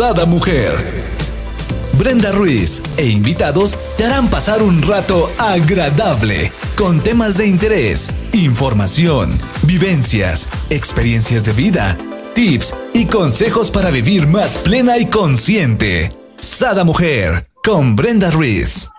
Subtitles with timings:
[0.00, 0.72] Sada Mujer.
[1.98, 9.28] Brenda Ruiz e invitados te harán pasar un rato agradable con temas de interés, información,
[9.62, 11.98] vivencias, experiencias de vida,
[12.34, 16.08] tips y consejos para vivir más plena y consciente.
[16.38, 18.90] Sada Mujer con Brenda Ruiz.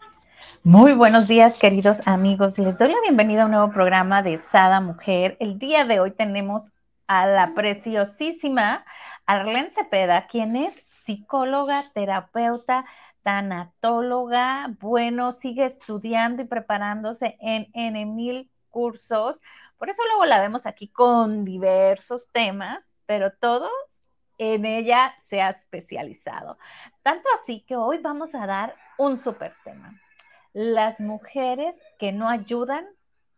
[0.64, 2.60] Muy buenos días, queridos amigos.
[2.60, 5.36] Les doy la bienvenida a un nuevo programa de Sada Mujer.
[5.40, 6.70] El día de hoy tenemos
[7.08, 8.86] a la preciosísima
[9.26, 12.86] Arlene Cepeda, quien es psicóloga, terapeuta,
[13.24, 14.76] tanatóloga.
[14.80, 19.42] Bueno, sigue estudiando y preparándose en N mil cursos.
[19.78, 23.72] Por eso luego la vemos aquí con diversos temas, pero todos
[24.38, 26.58] en ella se ha especializado.
[27.04, 30.00] Tanto así que hoy vamos a dar un súper tema
[30.54, 32.86] las mujeres que no ayudan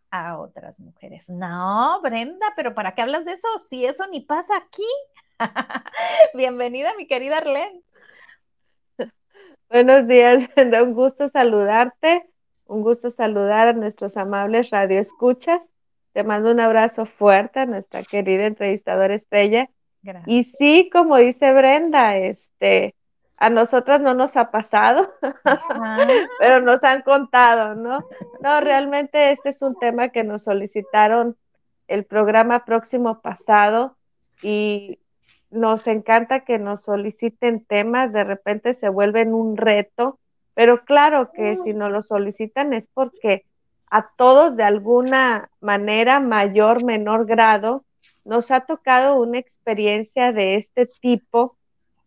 [0.09, 1.29] a otras mujeres.
[1.29, 3.47] No, Brenda, pero ¿para qué hablas de eso?
[3.59, 4.87] Si eso ni pasa aquí.
[6.33, 7.81] Bienvenida, mi querida Arlene.
[9.69, 10.83] Buenos días, Brenda.
[10.83, 12.25] Un gusto saludarte.
[12.65, 15.61] Un gusto saludar a nuestros amables radioescuchas.
[16.13, 19.69] Te mando un abrazo fuerte a nuestra querida entrevistadora estrella.
[20.01, 20.27] Gracias.
[20.27, 22.95] Y sí, como dice Brenda, este,
[23.37, 25.11] a nosotras no nos ha pasado,
[26.39, 28.05] pero nos han contado, ¿no?
[28.41, 31.35] No, realmente este es un tema que nos solicitaron
[31.87, 33.97] el programa próximo pasado
[34.41, 34.99] y
[35.53, 40.19] nos encanta que nos soliciten temas, de repente se vuelven un reto,
[40.53, 43.45] pero claro que si nos lo solicitan es porque
[43.89, 47.85] a todos de alguna manera, mayor, menor grado,
[48.25, 51.57] nos ha tocado una experiencia de este tipo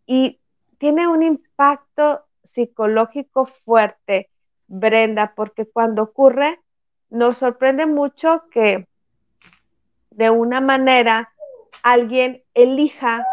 [0.05, 0.39] y
[0.77, 4.29] tiene un impacto psicológico fuerte,
[4.67, 6.59] Brenda, porque cuando ocurre,
[7.09, 8.85] nos sorprende mucho que
[10.11, 11.31] de una manera
[11.83, 13.25] alguien elija,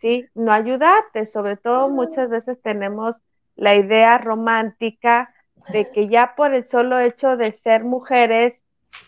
[0.00, 0.26] ¿sí?
[0.34, 3.20] No ayudarte, sobre todo muchas veces tenemos
[3.56, 5.32] la idea romántica
[5.72, 8.54] de que ya por el solo hecho de ser mujeres,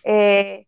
[0.05, 0.67] eh,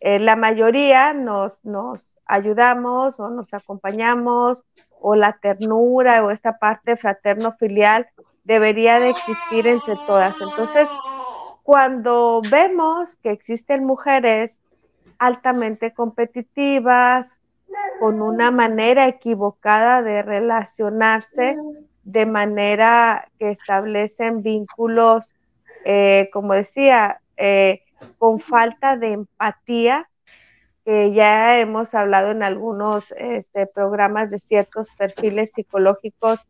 [0.00, 4.64] eh, la mayoría nos, nos ayudamos o nos acompañamos
[5.00, 8.08] o la ternura o esta parte fraterno-filial
[8.44, 10.40] debería de existir entre todas.
[10.40, 10.88] Entonces,
[11.62, 14.54] cuando vemos que existen mujeres
[15.18, 17.40] altamente competitivas,
[18.00, 21.56] con una manera equivocada de relacionarse,
[22.02, 25.34] de manera que establecen vínculos,
[25.84, 27.82] eh, como decía, eh,
[28.18, 30.08] con falta de empatía,
[30.84, 36.46] que ya hemos hablado en algunos este, programas de ciertos perfiles psicológicos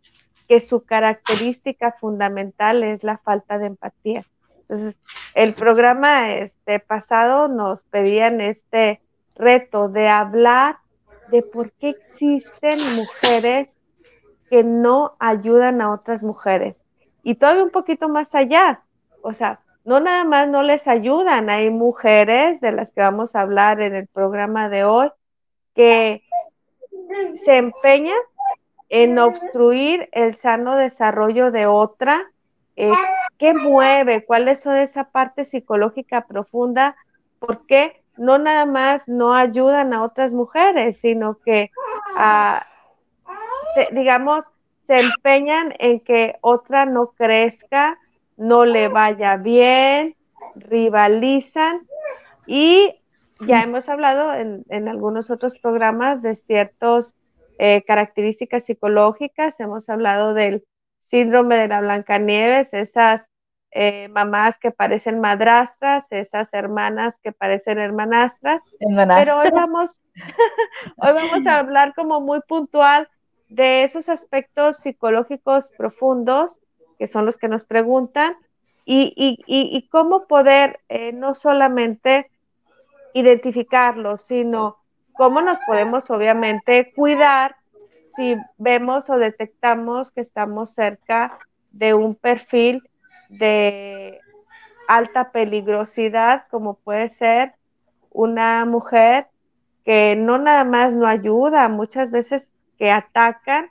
[0.48, 4.24] que su característica fundamental es la falta de empatía.
[4.62, 4.96] Entonces,
[5.34, 9.00] el programa este pasado nos pedían este
[9.36, 10.78] reto de hablar
[11.30, 13.78] de por qué existen mujeres
[14.50, 16.76] que no ayudan a otras mujeres.
[17.22, 18.82] Y todavía un poquito más allá,
[19.22, 23.42] o sea, no nada más no les ayudan, hay mujeres de las que vamos a
[23.42, 25.10] hablar en el programa de hoy
[25.74, 26.22] que
[27.44, 28.18] se empeñan
[28.88, 32.30] en obstruir el sano desarrollo de otra.
[32.76, 32.92] Eh,
[33.38, 34.24] ¿Qué mueve?
[34.24, 36.96] ¿Cuál es esa parte psicológica profunda?
[37.38, 41.70] ¿Por qué no nada más no ayudan a otras mujeres, sino que,
[42.16, 42.66] ah,
[43.92, 44.50] digamos,
[44.86, 47.98] se empeñan en que otra no crezca,
[48.36, 50.16] no le vaya bien,
[50.54, 51.86] rivalizan
[52.46, 53.00] y
[53.40, 57.14] ya hemos hablado en, algunos otros programas de ciertas
[57.58, 60.64] eh, características psicológicas, hemos hablado del
[61.10, 63.22] síndrome de la Blancanieves, esas
[63.74, 70.00] eh, mamás que parecen madrastras, esas hermanas que parecen hermanastras, pero hoy vamos,
[70.96, 73.08] hoy vamos a hablar como muy puntual
[73.48, 76.60] de esos aspectos psicológicos profundos
[76.98, 78.36] que son los que nos preguntan,
[78.86, 82.30] y, cómo poder eh, no solamente
[83.14, 84.76] identificarlos, sino
[85.14, 87.56] cómo nos podemos obviamente cuidar
[88.16, 91.38] si vemos o detectamos que estamos cerca
[91.72, 92.82] de un perfil
[93.38, 94.20] de
[94.88, 97.54] alta peligrosidad, como puede ser
[98.10, 99.26] una mujer
[99.84, 102.46] que no nada más no ayuda, muchas veces
[102.78, 103.70] que atacan,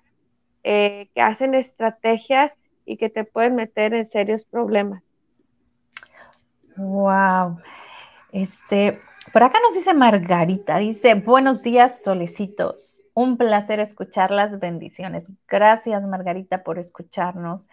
[0.63, 2.51] eh, que hacen estrategias
[2.85, 5.03] y que te pueden meter en serios problemas.
[6.75, 7.59] Wow.
[8.31, 8.99] Este,
[9.31, 12.99] por acá nos dice Margarita, dice, buenos días, solecitos.
[13.13, 15.25] Un placer escuchar las bendiciones.
[15.47, 17.69] Gracias, Margarita, por escucharnos.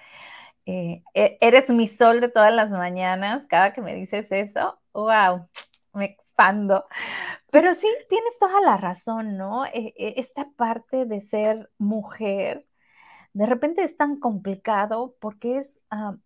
[0.66, 3.46] Eh, e, eres mi sol de todas las mañanas.
[3.46, 5.48] Cada que me dices eso, wow,
[5.94, 6.86] me expando.
[7.50, 9.66] Pero sí, tienes toda la razón, ¿no?
[9.66, 12.66] E, e, esta parte de ser mujer
[13.32, 16.16] de repente es tan complicado porque es, ah,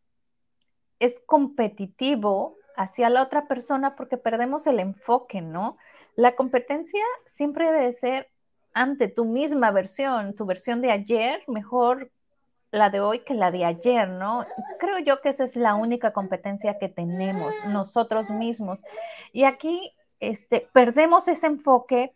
[0.98, 5.76] es competitivo hacia la otra persona porque perdemos el enfoque, ¿no?
[6.16, 8.30] La competencia siempre debe ser
[8.72, 12.10] ante tu misma versión, tu versión de ayer, mejor
[12.74, 14.44] la de hoy que la de ayer, ¿no?
[14.78, 18.82] Creo yo que esa es la única competencia que tenemos nosotros mismos.
[19.32, 22.14] Y aquí este, perdemos ese enfoque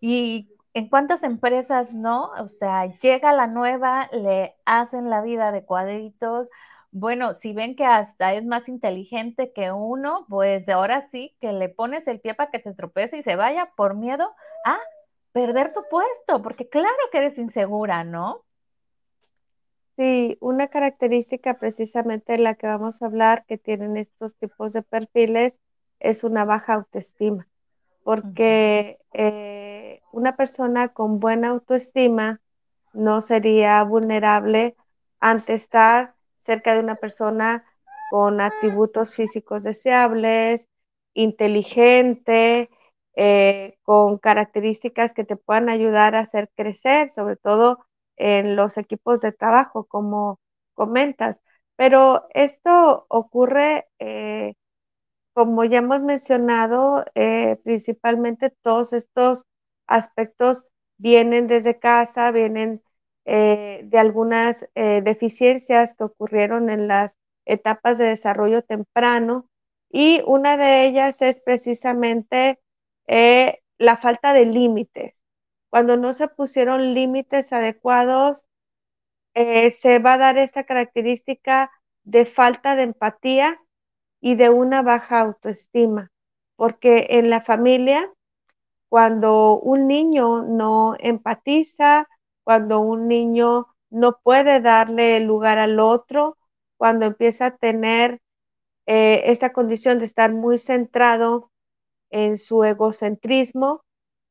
[0.00, 2.30] y en cuántas empresas, ¿no?
[2.38, 6.48] O sea, llega la nueva, le hacen la vida de cuadritos.
[6.90, 11.68] Bueno, si ven que hasta es más inteligente que uno, pues ahora sí que le
[11.68, 14.34] pones el pie para que te estropece y se vaya por miedo
[14.64, 14.78] a
[15.32, 18.44] perder tu puesto, porque claro que eres insegura, ¿no?
[19.98, 24.82] Sí, una característica precisamente de la que vamos a hablar que tienen estos tipos de
[24.82, 25.54] perfiles
[26.00, 27.48] es una baja autoestima,
[28.04, 32.40] porque eh, una persona con buena autoestima
[32.94, 34.76] no sería vulnerable
[35.20, 36.14] ante estar
[36.46, 37.64] cerca de una persona
[38.10, 40.64] con atributos físicos deseables,
[41.14, 42.70] inteligente,
[43.16, 47.84] eh, con características que te puedan ayudar a hacer crecer, sobre todo
[48.18, 50.40] en los equipos de trabajo, como
[50.74, 51.38] comentas.
[51.76, 54.54] Pero esto ocurre, eh,
[55.34, 59.46] como ya hemos mencionado, eh, principalmente todos estos
[59.86, 60.66] aspectos
[60.98, 62.82] vienen desde casa, vienen
[63.24, 67.12] eh, de algunas deficiencias que ocurrieron en las
[67.44, 69.48] etapas de desarrollo temprano
[69.90, 72.58] y una de ellas es precisamente
[73.78, 75.17] la falta de límites
[75.70, 78.46] cuando no se pusieron límites adecuados,
[79.34, 81.70] eh, se va a dar esta característica
[82.04, 83.60] de falta de empatía
[84.20, 86.10] y de una baja autoestima,
[86.56, 88.10] porque en la familia,
[88.88, 92.08] cuando un niño no empatiza,
[92.44, 96.36] cuando un niño no puede darle lugar al otro,
[96.76, 98.20] cuando empieza a tener
[98.86, 101.50] eh, esta condición de estar muy centrado
[102.10, 103.84] en su egocentrismo,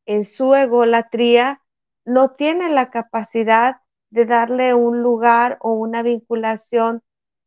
[0.07, 1.62] en su egolatría,
[2.06, 3.77] no tiene la capacidad
[4.09, 7.04] de darle un lugar o una vinculación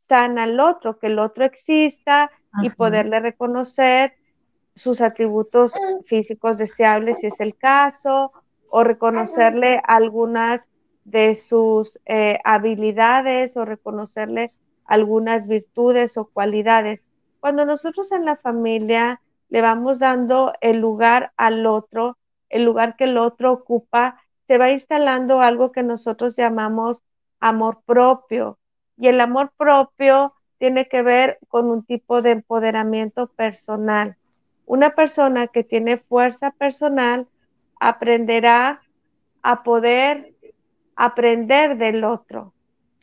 [0.09, 2.31] sana al otro, que el otro exista
[2.63, 4.13] y poderle reconocer
[4.75, 5.73] sus atributos
[6.05, 8.33] físicos deseables si es el caso,
[8.69, 10.69] o reconocerle algunas
[11.05, 14.53] de sus eh, habilidades o reconocerle
[14.85, 17.01] algunas virtudes o cualidades.
[17.41, 22.17] Cuando nosotros en la familia le vamos dando el lugar al otro,
[22.51, 27.03] el lugar que el otro ocupa, se va instalando algo que nosotros llamamos
[27.41, 28.59] amor propio.
[28.99, 34.17] Y el amor propio tiene que ver con un tipo de empoderamiento personal.
[34.67, 37.27] Una persona que tiene fuerza personal
[37.81, 38.83] aprenderá
[39.43, 40.35] a poder
[40.97, 42.53] aprender del otro.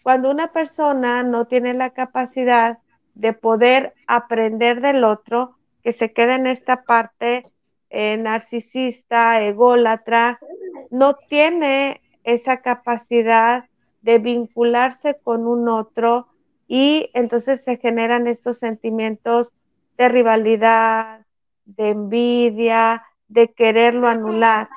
[0.03, 2.77] Cuando una persona no tiene la capacidad
[3.15, 7.47] de poder aprender del otro, que se queda en esta parte
[7.89, 10.39] eh, narcisista, ególatra,
[10.89, 13.65] no tiene esa capacidad
[14.01, 16.27] de vincularse con un otro
[16.67, 19.53] y entonces se generan estos sentimientos
[19.97, 21.25] de rivalidad,
[21.65, 24.69] de envidia, de quererlo anular.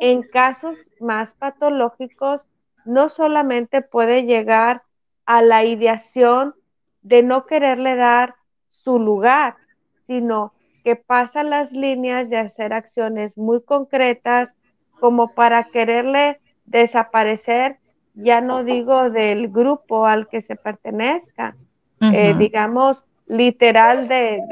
[0.00, 2.48] En casos más patológicos,
[2.84, 4.82] no solamente puede llegar
[5.26, 6.54] a la ideación
[7.02, 8.36] de no quererle dar
[8.70, 9.56] su lugar,
[10.06, 10.53] sino
[10.84, 14.54] que pasan las líneas de hacer acciones muy concretas
[15.00, 17.78] como para quererle desaparecer,
[18.14, 21.56] ya no digo del grupo al que se pertenezca,
[22.00, 24.42] eh, digamos, literal de,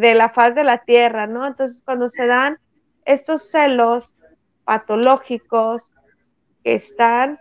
[0.00, 1.46] de, la faz de la tierra, ¿no?
[1.46, 2.58] Entonces, cuando se dan
[3.04, 4.14] estos celos
[4.64, 5.92] patológicos
[6.64, 7.38] que están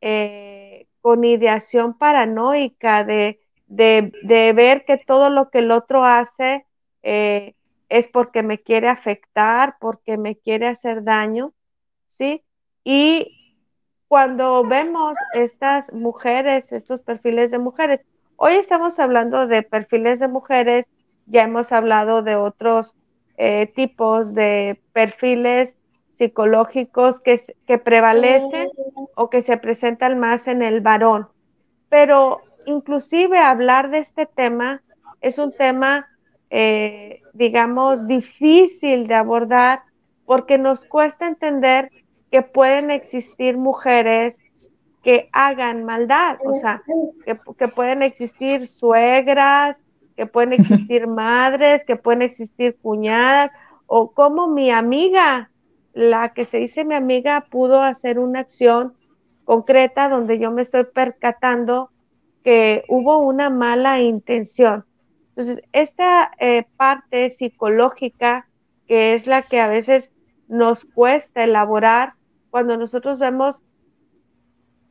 [0.00, 6.66] eh, con ideación paranoica de, de, ver que todo lo que el otro hace
[7.02, 7.54] eh,
[7.88, 11.52] es porque me quiere afectar, porque me quiere hacer daño,
[12.18, 12.42] ¿sí?
[12.84, 13.64] Y
[14.08, 18.00] cuando vemos estas mujeres, estos perfiles de mujeres,
[18.36, 20.86] hoy estamos hablando de perfiles de mujeres,
[21.26, 22.94] ya hemos hablado de otros
[23.36, 25.74] eh, tipos de perfiles
[26.16, 28.68] psicológicos que, que prevalecen
[29.14, 31.28] o que se presentan más en el varón.
[31.88, 34.82] Pero inclusive hablar de este tema
[35.20, 36.08] es un tema
[36.50, 39.82] eh, digamos, difícil de abordar
[40.26, 41.90] porque nos cuesta entender
[42.30, 44.36] que pueden existir mujeres
[45.02, 46.82] que hagan maldad, o sea,
[47.24, 49.76] que, que pueden existir suegras,
[50.16, 53.50] que pueden existir madres, que pueden existir cuñadas,
[53.86, 55.50] o como mi amiga,
[55.94, 58.94] la que se dice mi amiga, pudo hacer una acción
[59.44, 61.90] concreta donde yo me estoy percatando
[62.44, 64.84] que hubo una mala intención.
[65.38, 68.48] Entonces, esta eh, parte psicológica,
[68.88, 70.10] que es la que a veces
[70.48, 72.14] nos cuesta elaborar
[72.50, 73.62] cuando nosotros vemos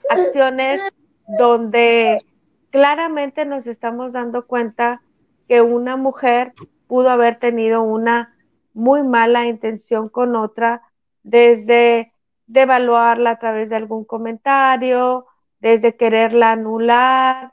[0.09, 0.89] acciones
[1.37, 2.23] donde
[2.69, 5.01] claramente nos estamos dando cuenta
[5.49, 6.53] que una mujer
[6.87, 8.33] pudo haber tenido una
[8.73, 10.81] muy mala intención con otra,
[11.23, 12.13] desde
[12.45, 15.25] devaluarla a través de algún comentario,
[15.59, 17.51] desde quererla anular,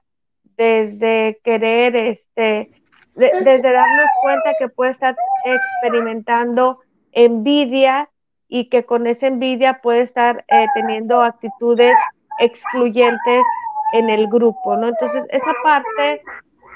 [0.56, 2.70] desde querer, este,
[3.14, 6.80] desde darnos cuenta que puede estar experimentando
[7.12, 8.10] envidia
[8.48, 11.96] y que con esa envidia puede estar eh, teniendo actitudes
[12.38, 13.42] excluyentes
[13.92, 14.88] en el grupo, ¿no?
[14.88, 16.22] Entonces, esa parte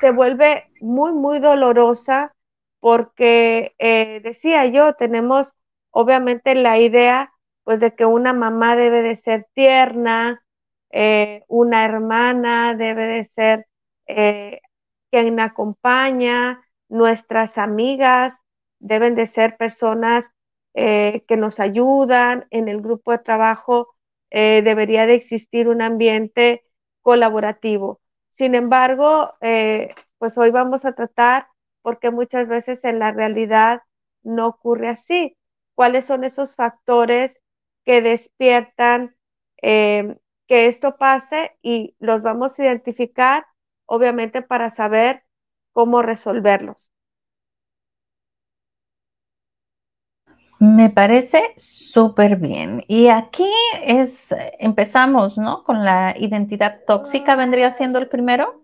[0.00, 2.32] se vuelve muy, muy dolorosa
[2.80, 5.54] porque, eh, decía yo, tenemos
[5.90, 7.32] obviamente la idea,
[7.64, 10.42] pues, de que una mamá debe de ser tierna,
[10.90, 13.66] eh, una hermana debe de ser
[14.06, 14.60] eh,
[15.10, 18.34] quien acompaña, nuestras amigas
[18.78, 20.24] deben de ser personas
[20.74, 23.94] eh, que nos ayudan, en el grupo de trabajo
[24.30, 26.62] debería de existir un ambiente
[27.00, 28.00] colaborativo.
[28.32, 29.32] Sin embargo,
[30.18, 31.48] pues hoy vamos a tratar,
[31.80, 33.80] porque muchas veces en la realidad
[34.22, 35.36] no ocurre así,
[35.74, 37.32] cuáles son esos factores
[37.86, 39.16] que despiertan
[40.48, 43.46] que esto pase y los vamos a identificar,
[43.88, 45.24] obviamente, para saber
[45.72, 46.92] cómo resolverlos.
[50.60, 52.84] Me parece súper bien.
[52.88, 53.48] Y aquí
[53.84, 55.62] es, empezamos, ¿no?
[55.62, 58.62] Con la identidad tóxica, ¿vendría siendo el primero?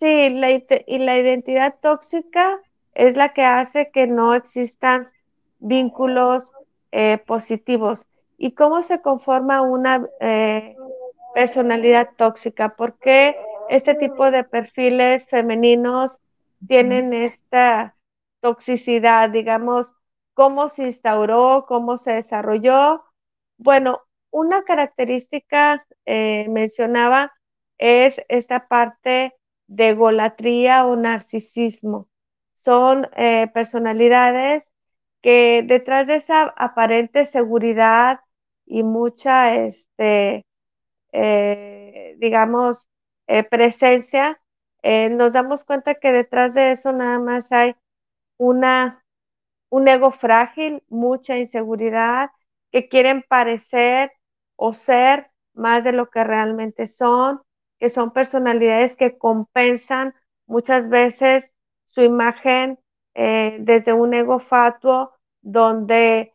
[0.00, 2.58] Sí, la, y la identidad tóxica
[2.94, 5.08] es la que hace que no existan
[5.60, 6.50] vínculos
[6.92, 8.06] eh, positivos.
[8.38, 10.74] ¿Y cómo se conforma una eh,
[11.34, 12.70] personalidad tóxica?
[12.70, 13.36] ¿Por qué
[13.72, 16.20] este tipo de perfiles femeninos
[16.66, 17.96] tienen esta
[18.40, 19.30] toxicidad?
[19.30, 19.94] Digamos,
[20.34, 21.64] ¿cómo se instauró?
[21.68, 23.04] ¿Cómo se desarrolló?
[23.58, 27.32] Bueno, una característica eh, mencionaba
[27.78, 29.34] es esta parte
[29.66, 32.08] de golatría o narcisismo.
[32.56, 34.64] Son eh, personalidades
[35.22, 38.20] que detrás de esa aparente seguridad
[38.66, 40.44] y mucha, este,
[41.12, 42.88] eh, digamos,
[43.38, 44.40] eh, presencia,
[44.82, 47.76] eh, nos damos cuenta que detrás de eso nada más hay
[48.38, 49.04] una,
[49.70, 52.30] un ego frágil, mucha inseguridad,
[52.72, 54.12] que quieren parecer
[54.56, 57.42] o ser más de lo que realmente son,
[57.78, 60.14] que son personalidades que compensan
[60.46, 61.44] muchas veces
[61.90, 62.78] su imagen
[63.14, 65.12] desde un ego fatuo,
[65.42, 66.32] donde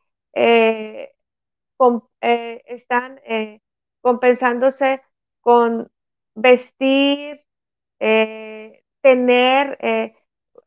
[2.22, 3.62] eh, están eh,
[4.02, 5.02] compensándose
[5.42, 5.92] con
[6.38, 7.44] vestir,
[8.00, 9.78] eh, tener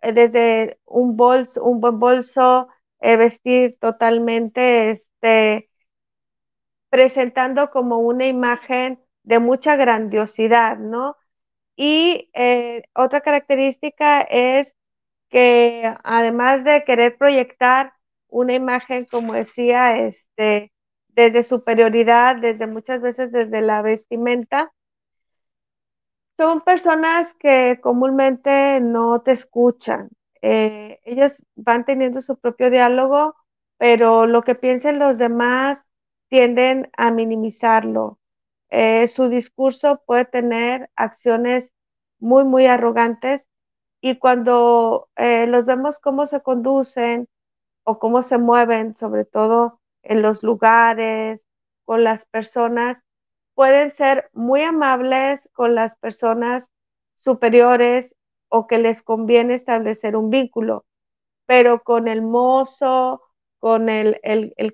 [0.03, 2.69] desde un bolso, un buen bolso,
[3.01, 5.71] vestir totalmente, este,
[6.89, 11.17] presentando como una imagen de mucha grandiosidad, ¿no?
[11.77, 12.31] Y
[12.95, 14.69] otra característica es
[15.31, 17.95] que además de querer proyectar
[18.29, 20.73] una imagen, como decía, este,
[21.09, 24.73] desde superioridad, desde muchas veces desde la vestimenta.
[26.41, 30.09] Son personas que comúnmente no te escuchan.
[30.41, 33.37] Eh, ellos van teniendo su propio diálogo,
[33.77, 35.81] pero lo que piensen los demás
[36.31, 38.21] tienden a minimizarlo.
[38.71, 41.71] Eh, su discurso puede tener acciones
[42.19, 43.43] muy, muy arrogantes
[44.01, 47.29] y cuando eh, los vemos cómo se conducen
[47.85, 51.47] o cómo se mueven, sobre todo en los lugares,
[51.85, 53.03] con las personas,
[53.61, 56.71] pueden ser muy amables con las personas
[57.17, 58.17] superiores
[58.49, 60.87] o que les conviene establecer un vínculo,
[61.45, 63.21] pero con el mozo,
[63.59, 64.19] con el,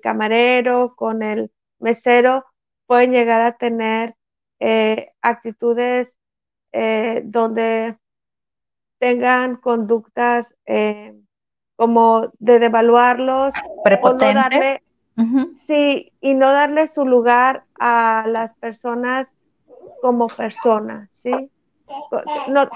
[0.01, 2.45] camarero, con el mesero,
[2.85, 4.15] pueden llegar a tener
[4.61, 6.15] eh, actitudes
[6.71, 7.97] eh, donde
[8.99, 11.13] tengan conductas eh,
[11.75, 13.53] como de devaluarlos
[14.01, 14.81] o no darle
[15.65, 19.33] Sí, y no darle su lugar a las personas
[20.01, 21.31] como personas, ¿sí?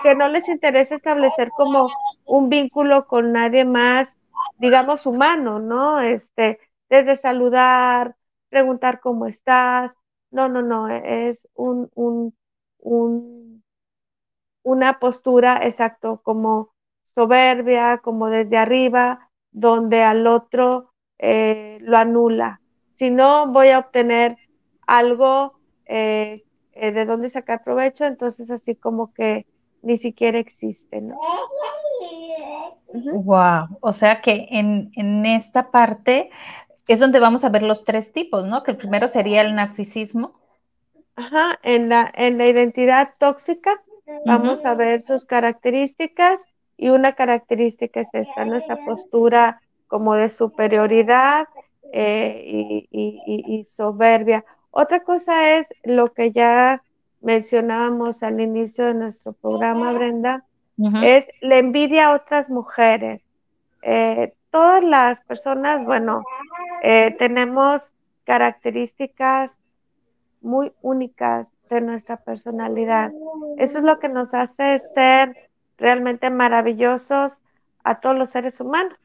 [0.04, 1.90] que no les interese establecer como
[2.26, 4.10] un vínculo con nadie más,
[4.58, 6.00] digamos, humano, ¿no?
[6.00, 8.16] Este, desde saludar,
[8.50, 9.94] preguntar cómo estás.
[10.32, 12.36] No, no, no, es un, un,
[12.80, 13.64] un,
[14.64, 16.74] una postura, exacto, como
[17.16, 22.62] soberbia, como desde arriba, donde al otro eh, lo anula.
[22.96, 24.38] Si no, voy a obtener
[24.88, 25.54] algo
[25.86, 29.46] eh, eh, de dónde sacar provecho, entonces así como que
[29.82, 31.18] ni siquiera existe, ¿no?
[32.94, 36.30] Wow, o sea que en, en, esta parte
[36.88, 38.64] es donde vamos a ver los tres tipos, ¿no?
[38.64, 40.34] Que el primero sería el narcisismo.
[41.16, 43.82] Ajá, en la, en la identidad tóxica
[44.26, 46.40] vamos a ver sus características
[46.78, 51.48] y una característica es esta, nuestra postura como de superioridad
[51.94, 54.44] eh, y, y, soberbia.
[54.72, 56.82] Otra cosa es lo que ya
[57.22, 60.44] mencionábamos al inicio de nuestro programa, Brenda,
[61.04, 63.22] es la envidia a otras mujeres.
[63.84, 66.24] Eh, todas las personas, bueno,
[66.82, 69.52] eh, tenemos características
[70.42, 73.12] muy únicas de nuestra personalidad.
[73.58, 77.40] Eso es lo que nos hace ser realmente maravillosos
[77.84, 78.98] a todos los seres humanos,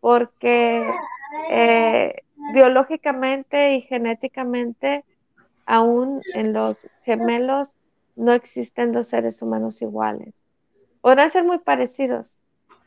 [0.00, 0.88] porque
[1.50, 2.22] eh,
[2.52, 5.04] biológicamente y genéticamente,
[5.64, 7.74] aún en los gemelos,
[8.14, 10.42] no existen dos seres humanos iguales.
[11.00, 12.42] Podrán ser muy parecidos,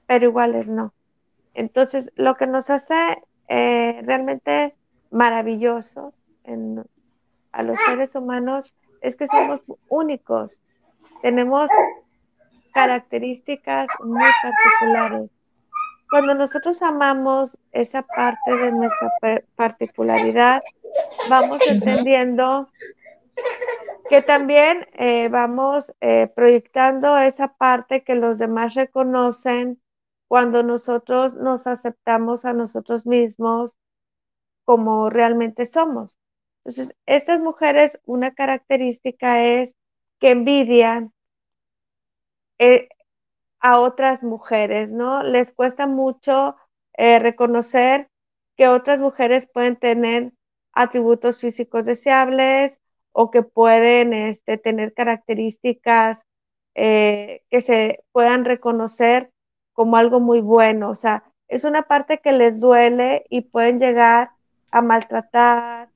[0.08, 0.94] pero iguales no.
[1.54, 2.96] Entonces, lo que nos hace
[3.48, 4.76] eh, realmente
[5.12, 6.16] maravillosos
[7.52, 10.62] a los seres humanos es que somos únicos.
[11.22, 11.70] Tenemos
[12.74, 15.30] características muy particulares.
[16.10, 19.14] Cuando nosotros amamos esa parte de nuestra
[19.56, 20.62] particularidad,
[21.30, 22.70] vamos entendiendo
[24.10, 29.80] que también eh, vamos eh, proyectando esa parte que los demás reconocen
[30.28, 33.78] cuando nosotros nos aceptamos a nosotros mismos
[34.66, 36.18] como realmente somos.
[36.64, 39.72] Entonces, estas mujeres, una característica es
[40.20, 41.14] que envidian
[42.60, 42.90] eh,
[43.60, 45.24] a otras mujeres, ¿no?
[45.24, 46.56] Les cuesta mucho
[46.98, 48.10] reconocer
[48.58, 50.34] que otras mujeres pueden tener
[50.74, 52.78] atributos físicos deseables
[53.14, 56.20] o que pueden este, tener características
[56.76, 59.32] eh, que se puedan reconocer
[59.74, 60.90] como algo muy bueno.
[60.90, 64.32] O sea, es una parte que les duele y pueden llegar
[64.72, 65.88] a maltratar,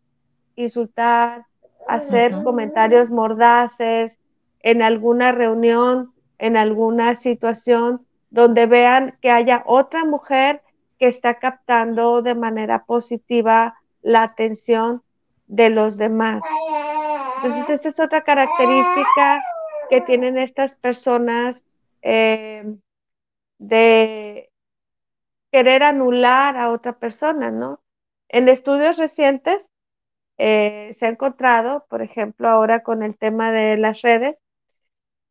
[0.56, 1.45] insultar,
[1.88, 4.17] hacer comentarios mordaces
[4.62, 6.12] en alguna reunión,
[6.43, 10.62] en alguna situación donde vean que haya otra mujer
[10.99, 15.03] que está captando de manera positiva la atención
[15.47, 16.43] de los demás.
[17.38, 19.41] Entonces, esa es otra característica
[19.89, 21.63] que tienen estas personas
[22.01, 22.75] eh,
[23.60, 24.51] de
[25.49, 27.79] querer anular a otra persona, ¿no?
[28.27, 29.62] En estudios recientes
[30.38, 34.36] eh, se ha encontrado, por ejemplo, ahora con el tema de las redes,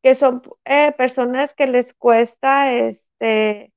[0.03, 3.73] que son eh, personas que les cuesta este,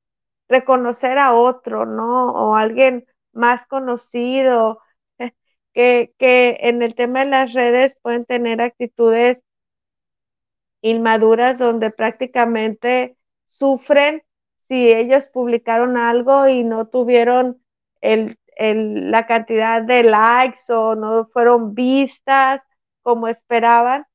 [0.49, 2.31] reconocer a otro, ¿no?
[2.33, 4.79] O alguien más conocido,
[5.73, 9.39] que, que en el tema de las redes pueden tener actitudes
[10.81, 14.23] inmaduras donde prácticamente sufren
[14.67, 17.61] si ellos publicaron algo y no tuvieron
[18.01, 22.61] el, el, la cantidad de likes o no fueron vistas
[23.01, 24.05] como esperaban.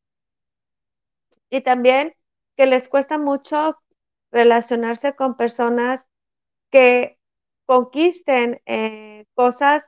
[1.51, 2.15] Y también
[2.57, 3.79] que les cuesta mucho
[4.33, 6.05] relacionarse con personas
[6.71, 7.19] que
[7.67, 9.87] conquisten eh, cosas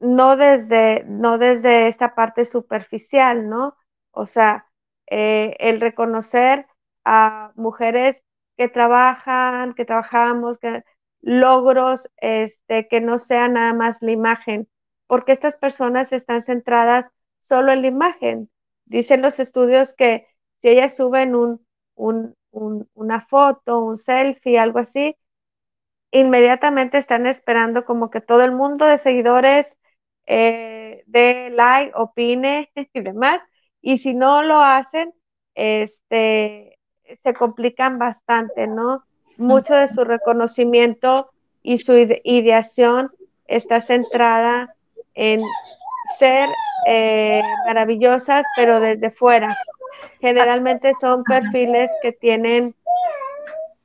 [0.00, 3.76] no desde, no desde esta parte superficial, ¿no?
[4.12, 4.66] O sea,
[5.10, 6.66] eh, el reconocer
[7.04, 8.24] a mujeres
[8.56, 10.84] que trabajan, que trabajamos, que
[11.20, 14.68] logros, este, que no sea nada más la imagen,
[15.06, 17.06] porque estas personas están centradas
[17.40, 18.50] solo en la imagen.
[18.86, 20.26] Dicen los estudios que
[20.60, 22.34] si ellas suben un, un,
[22.94, 25.16] una foto, un selfie, algo así,
[26.12, 29.66] inmediatamente están esperando como que todo el mundo de seguidores
[30.26, 33.40] eh, de like, opine y demás.
[33.82, 35.12] Y si no lo hacen,
[35.54, 36.78] este,
[37.22, 39.04] se complican bastante, ¿no?
[39.36, 41.30] Mucho de su reconocimiento
[41.62, 43.10] y su ideación
[43.46, 44.74] está centrada
[45.14, 45.42] en
[46.18, 46.48] ser
[46.86, 49.56] eh, maravillosas, pero desde fuera.
[50.20, 52.74] Generalmente son perfiles que tienen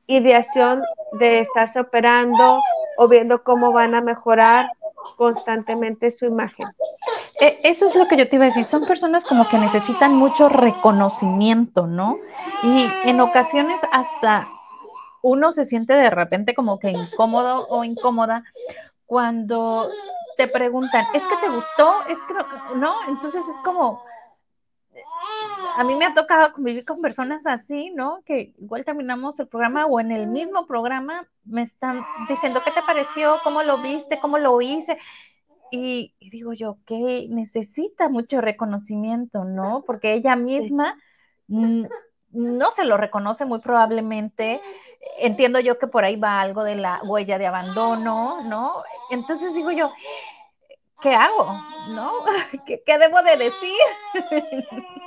[0.08, 2.60] ideación de estarse operando
[2.98, 4.70] o viendo cómo van a mejorar
[5.18, 6.68] constantemente su imagen.
[7.40, 10.16] E, eso es lo que yo te iba a decir, son personas como que necesitan
[10.16, 12.18] mucho reconocimiento, ¿no?
[12.64, 14.48] Y en ocasiones hasta
[15.22, 18.44] uno se siente de repente como que incómodo o incómoda
[19.06, 19.90] cuando
[20.38, 22.04] te preguntan, ¿es que te gustó?
[22.08, 22.34] Es que
[22.76, 24.04] no, entonces es como,
[25.78, 28.22] a mí me ha tocado convivir con personas así, ¿no?
[28.26, 32.82] Que igual terminamos el programa o en el mismo programa me están diciendo, ¿qué te
[32.82, 33.40] pareció?
[33.44, 34.20] ¿Cómo lo viste?
[34.20, 34.98] ¿Cómo lo hice?
[35.72, 39.84] Y, digo yo, que necesita mucho reconocimiento, ¿no?
[39.86, 40.98] Porque ella misma
[41.48, 44.62] no se lo reconoce muy probablemente.
[45.20, 48.84] Entiendo yo que por ahí va algo de la huella de abandono, ¿no?
[49.12, 49.92] Entonces digo yo,
[51.02, 51.48] ¿qué hago?
[51.90, 52.12] ¿No?
[52.66, 53.80] ¿Qué, qué debo de decir?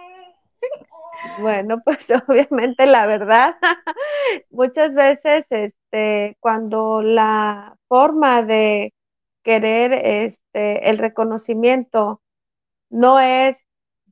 [1.22, 3.56] Bueno, pues obviamente la verdad,
[4.50, 8.94] muchas veces este, cuando la forma de
[9.42, 12.22] querer este, el reconocimiento
[12.90, 13.56] no es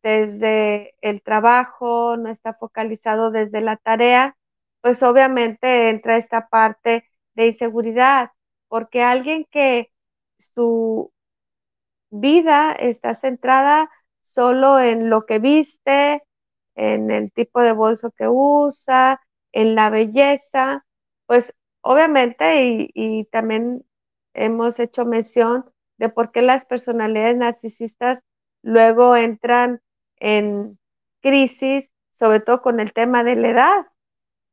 [0.02, 4.36] desde el trabajo, no está focalizado desde la tarea,
[4.82, 8.30] pues obviamente entra esta parte de inseguridad,
[8.68, 9.90] porque alguien que
[10.38, 11.12] su
[12.10, 13.90] vida está centrada
[14.22, 16.22] solo en lo que viste,
[16.76, 19.20] en el tipo de bolso que usa,
[19.52, 20.84] en la belleza,
[21.26, 23.84] pues obviamente y, también
[24.34, 25.64] hemos hecho mención
[25.98, 28.22] de por qué las personalidades narcisistas
[28.62, 29.80] luego entran
[30.18, 30.78] en
[31.22, 33.86] crisis, sobre todo con el tema de la edad,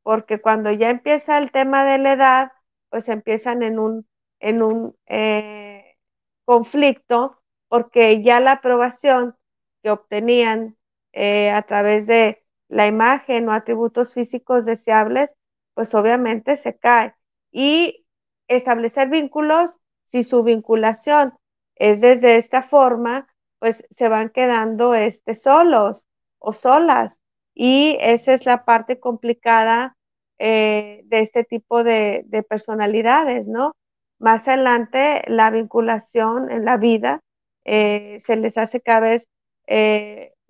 [0.02, 2.52] porque cuando ya empieza el tema de la edad,
[2.88, 4.08] pues empiezan en un,
[4.40, 5.96] en un eh,
[6.44, 9.36] conflicto, porque ya la aprobación
[9.82, 10.76] que obtenían
[11.14, 15.30] eh, a través de la imagen o atributos físicos deseables,
[15.74, 17.14] pues obviamente se cae.
[17.52, 18.04] Y
[18.48, 21.34] establecer vínculos, si su vinculación
[21.76, 23.28] es desde esta forma,
[23.60, 27.14] pues se van quedando este, solos o solas.
[27.54, 29.96] Y esa es la parte complicada
[30.38, 33.76] eh, de este tipo de, personalidades, ¿no?
[34.18, 37.20] Más adelante, la vinculación en la vida
[37.64, 39.28] eh, se les hace cada vez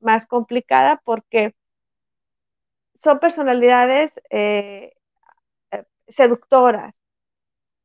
[0.05, 1.55] más complicada porque
[2.97, 4.13] son personalidades
[6.09, 6.95] seductoras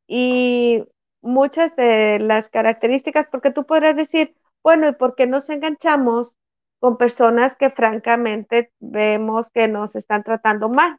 [0.07, 0.83] y
[1.21, 6.35] muchas de las características, porque tú podrás decir, bueno, ¿y por qué nos enganchamos
[6.79, 10.97] con personas que francamente vemos que nos están tratando mal?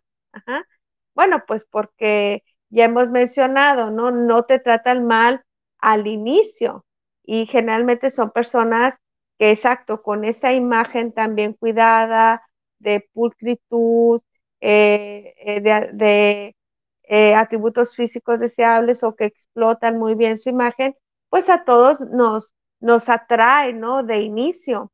[1.14, 4.10] Bueno, pues porque ya hemos mencionado, ¿no?
[4.10, 5.44] No te tratan mal
[5.78, 6.84] al inicio
[7.24, 8.94] y generalmente son personas
[9.40, 12.42] que, exacto, con esa imagen también cuidada,
[12.78, 14.20] de pulcritud,
[14.60, 15.60] eh, eh,
[15.94, 16.56] de,
[17.04, 20.94] eh, atributos físicos deseables o que explotan muy bien su imagen,
[21.30, 24.02] pues a todos nos, nos atrae, ¿no?
[24.02, 24.92] De inicio.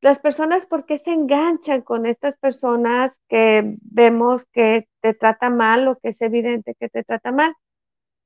[0.00, 5.86] Las personas, ¿por qué se enganchan con estas personas que vemos que te trata mal
[5.86, 7.54] o que es evidente que te trata mal?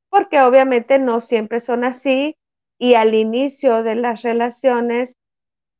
[0.08, 2.34] Porque obviamente no siempre son así
[2.78, 5.16] y al inicio de las relaciones,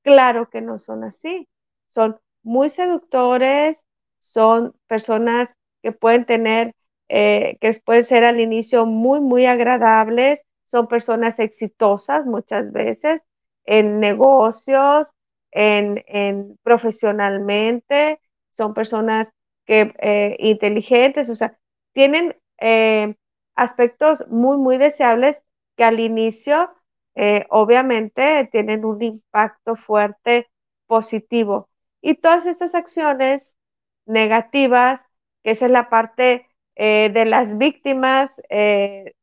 [0.03, 1.49] claro que no son así.
[1.89, 3.77] Son muy seductores,
[4.21, 5.51] son personas
[5.83, 6.75] que pueden tener,
[7.09, 13.23] eh, que pueden ser al inicio muy, muy agradables, son personas exitosas muchas veces
[13.65, 15.11] en negocios,
[15.53, 18.21] en, profesionalmente,
[18.53, 19.29] son personas
[19.67, 21.59] que eh, inteligentes, o sea,
[21.93, 23.15] tienen eh,
[23.55, 25.37] aspectos muy, muy deseables
[25.77, 26.71] que al inicio
[27.17, 30.49] eh, obviamente tienen un impacto fuerte
[30.87, 31.69] positivo.
[32.01, 33.59] Y todas estas acciones
[34.07, 35.01] negativas,
[35.43, 39.15] que es la parte de las víctimas de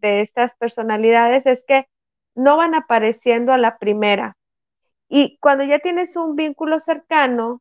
[0.00, 1.88] estas personalidades, es que
[2.36, 4.36] no van apareciendo a la primera.
[5.08, 7.60] Y cuando ya tienes un vínculo cercano,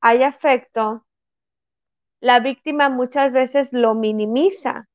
[0.00, 1.06] hay afecto,
[2.20, 4.88] la víctima muchas veces lo minimiza,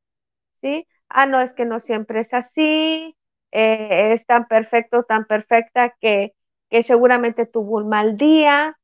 [0.62, 0.88] ¿sí?
[1.10, 3.16] Ah, no, es que no siempre es así,
[3.54, 6.34] eh, es tan perfecto, tan perfecta que,
[6.70, 8.80] que seguramente tuvo un mal día.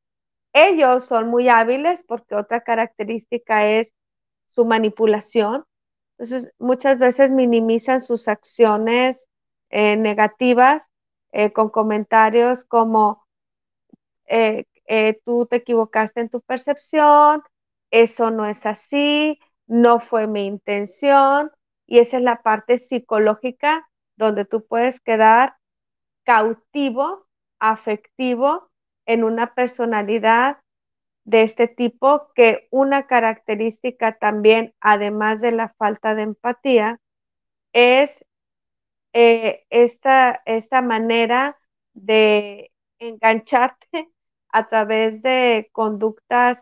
[0.53, 3.93] Ellos son muy hábiles porque otra característica es
[4.49, 5.65] su manipulación.
[6.17, 9.19] Entonces, muchas veces minimizan sus acciones
[9.71, 10.83] eh, negativas
[11.31, 13.25] eh, con comentarios como
[15.25, 17.43] tú te equivocaste en tu percepción,
[17.91, 21.51] eso no es así, no fue mi intención,
[21.85, 23.88] y esa es la parte psicológica
[24.19, 25.55] donde tú puedes quedar
[26.25, 27.27] cautivo,
[27.59, 28.69] afectivo
[29.07, 30.59] en una personalidad
[31.25, 36.99] de este tipo que una característica también, además de la falta de empatía,
[37.73, 38.11] es
[39.13, 41.57] eh, esta, esta manera
[41.93, 44.09] de engancharte
[44.49, 46.59] a través de conductas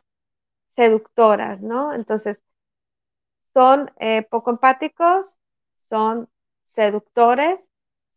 [0.75, 1.93] seductoras, ¿no?
[1.93, 2.41] Entonces,
[3.53, 5.39] son eh, poco empáticos,
[5.89, 6.29] son
[6.77, 7.67] seductores,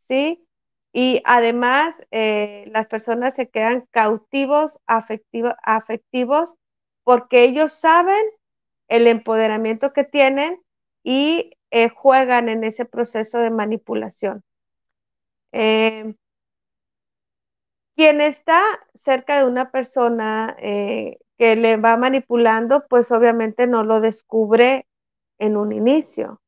[0.06, 0.46] ¿sí?
[0.92, 6.56] Y además, eh, las personas se quedan cautivos afectivos
[7.02, 8.22] porque ellos saben
[8.88, 10.60] el empoderamiento que tienen
[11.02, 14.42] y eh, juegan en ese proceso de manipulación.
[15.52, 16.14] Eh,
[17.96, 18.60] quien está
[18.94, 24.86] cerca de una persona que le va manipulando, pues obviamente no lo descubre
[25.38, 26.40] en un inicio.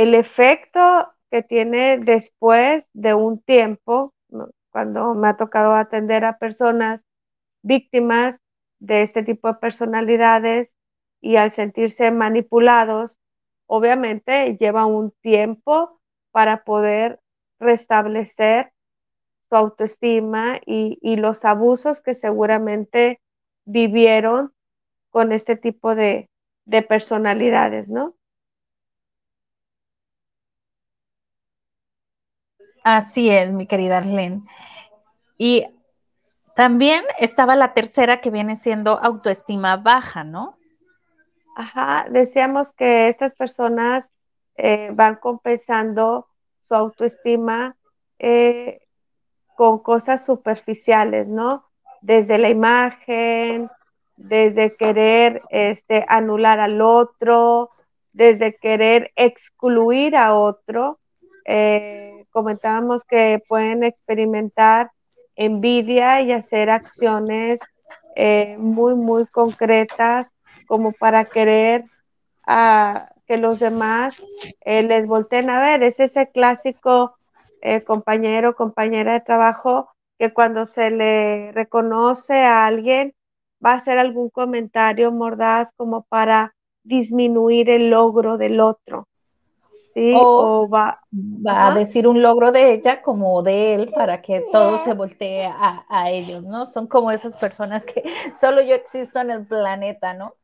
[0.00, 4.14] El efecto que tiene después de un tiempo,
[4.70, 7.04] cuando me ha tocado atender a personas
[7.60, 8.40] víctimas
[8.78, 10.74] de este tipo de personalidades
[11.20, 13.18] y al sentirse manipulados,
[13.66, 17.20] obviamente lleva un tiempo para poder
[17.58, 18.72] restablecer
[19.50, 23.20] su autoestima y, los abusos que seguramente
[23.66, 24.54] vivieron
[25.10, 26.30] con este tipo de,
[26.64, 28.14] de personalidades, ¿no?
[32.96, 34.42] Así es, mi querida Arlene.
[35.38, 35.64] Y
[36.56, 40.56] también estaba la tercera que viene siendo autoestima baja, ¿no?
[41.54, 44.06] Ajá, decíamos que estas personas
[44.56, 46.26] eh, van compensando
[46.58, 47.76] su autoestima
[48.18, 48.80] eh,
[49.54, 51.64] con cosas superficiales, ¿no?
[52.00, 53.70] Desde la imagen,
[54.16, 57.70] desde querer este, anular al otro,
[58.12, 60.99] desde querer excluir a otro.
[61.52, 64.92] Eh, comentábamos que pueden experimentar
[65.34, 67.58] envidia y hacer acciones
[68.14, 70.28] eh, muy, muy concretas
[70.68, 71.86] como para querer
[72.46, 74.16] a que los demás
[74.60, 75.82] eh, les volteen a ver.
[75.82, 77.16] Es ese clásico
[77.62, 83.12] eh, compañero, compañera de trabajo que cuando se le reconoce a alguien
[83.64, 89.08] va a hacer algún comentario mordaz como para disminuir el logro del otro.
[89.94, 90.12] ¿Sí?
[90.14, 94.78] O, va, va a decir un logro de ella como de él para que todo
[94.78, 96.66] se voltee a, ellos, ¿no?
[96.66, 98.02] Son como esas personas que
[98.40, 100.34] solo yo existo en el planeta, ¿no?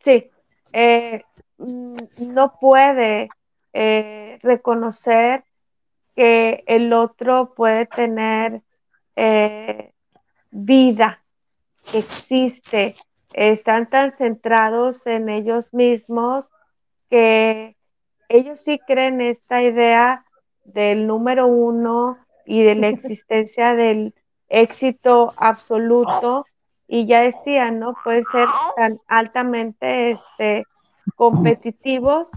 [0.00, 0.30] Sí,
[0.72, 1.24] eh,
[1.58, 3.28] mm, no puede
[3.72, 5.44] eh, reconocer
[6.14, 8.62] que el otro puede tener
[9.16, 9.92] eh,
[10.50, 11.22] vida,
[11.90, 12.94] que existe.
[13.32, 16.50] Están tan centrados en ellos mismos
[17.10, 17.75] que
[18.28, 20.24] ellos sí creen esta idea
[20.64, 24.14] del número uno y de la existencia del
[24.48, 26.46] éxito absoluto
[26.88, 27.94] y ya decía, ¿no?
[28.04, 30.64] Puede ser tan altamente este,
[31.16, 32.30] competitivos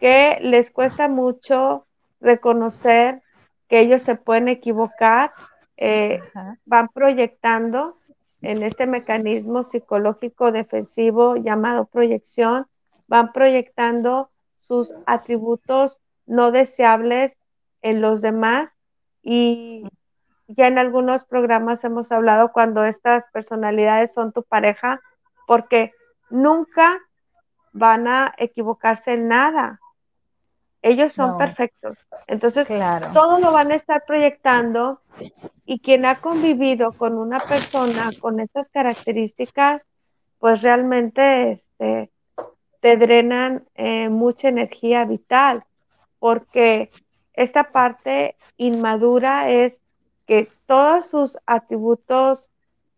[0.00, 1.86] que les cuesta mucho
[2.20, 3.22] reconocer
[3.68, 5.32] que ellos se pueden equivocar,
[5.76, 6.20] eh,
[6.64, 7.96] van proyectando
[8.42, 12.66] en este mecanismo psicológico defensivo llamado proyección,
[13.06, 14.30] van proyectando
[14.70, 17.32] sus atributos no deseables
[17.82, 18.70] en los demás
[19.20, 19.82] y
[20.46, 25.00] ya en algunos programas hemos hablado cuando estas personalidades son tu pareja,
[25.48, 25.92] porque
[26.30, 27.00] nunca
[27.72, 29.80] van a equivocarse en nada.
[30.82, 31.98] Ellos son perfectos.
[32.28, 32.68] Entonces,
[33.12, 35.00] todo lo van a estar proyectando
[35.66, 39.82] y quien ha convivido con una persona con estas características,
[40.38, 42.12] pues realmente este,
[42.80, 45.64] te drenan eh, mucha energía vital,
[46.18, 46.90] porque
[47.34, 49.80] esta parte inmadura es
[50.26, 52.50] que todos sus atributos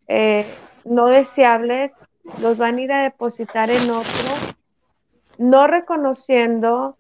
[0.09, 0.47] eh,
[0.85, 1.93] no deseables
[2.41, 4.55] los van a ir a depositar en otro,
[5.39, 6.97] no reconociendo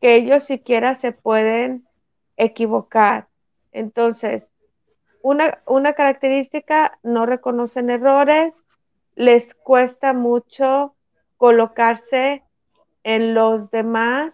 [0.00, 1.86] que ellos siquiera se pueden
[2.36, 3.28] equivocar.
[3.72, 4.48] Entonces,
[5.22, 8.54] una, una característica, no reconocen errores,
[9.14, 10.94] les cuesta mucho
[11.42, 12.40] colocarse
[13.02, 14.32] en los demás,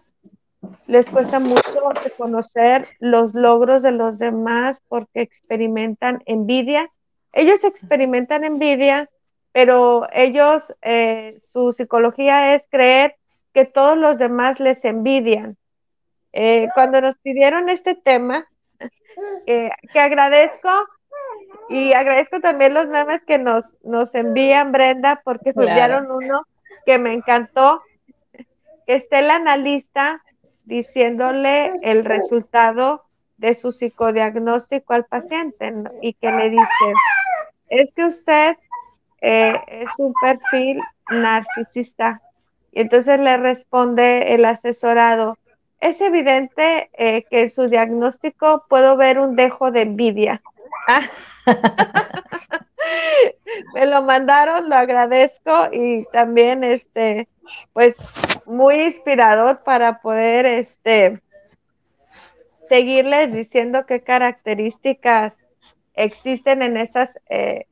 [0.87, 6.91] les cuesta mucho reconocer los logros de los demás porque experimentan envidia.
[7.33, 9.09] Ellos experimentan envidia,
[9.53, 13.17] pero ellos, eh, su psicología es creer
[13.55, 15.57] que todos los demás les envidian.
[16.35, 18.47] Eh, cuando nos pidieron este tema,
[19.47, 20.69] eh, que agradezco
[21.71, 26.45] y agradezco también los memes que nos, nos envían, Brenda, porque enviaron uno
[26.89, 27.83] que me encantó,
[28.87, 30.23] que esté el analista
[30.65, 33.05] diciéndole el resultado
[33.37, 35.71] de su psicodiagnóstico al paciente
[36.01, 36.95] y que le dice,
[37.69, 38.57] es que usted
[39.21, 42.23] eh, es un perfil narcisista.
[42.73, 45.37] Y entonces le responde el asesorado,
[45.81, 50.41] es evidente eh, que en su diagnóstico puedo ver un dejo de envidia.
[53.75, 57.29] me lo mandaron, lo agradezco y también este,
[57.73, 57.97] pues
[58.47, 61.21] muy inspirador para poder este
[62.69, 65.33] seguirles diciendo qué características
[65.95, 67.67] existen en estas eh,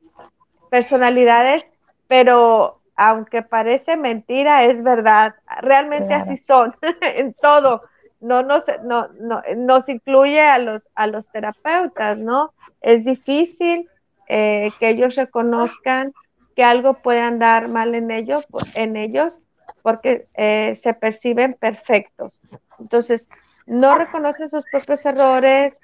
[0.69, 1.63] personalidades,
[2.07, 7.83] pero aunque parece mentira, es verdad, realmente así son en todo.
[8.19, 12.53] no nos, no, no, nos incluye a los, a los terapeutas, ¿no?
[12.81, 13.87] Es difícil
[14.29, 16.13] eh, que ellos reconozcan
[16.55, 19.41] que algo puede andar mal en ellos, en ellos
[19.83, 22.41] porque eh, se perciben perfectos.
[22.79, 23.29] Entonces,
[23.65, 25.79] no reconocen sus propios errores,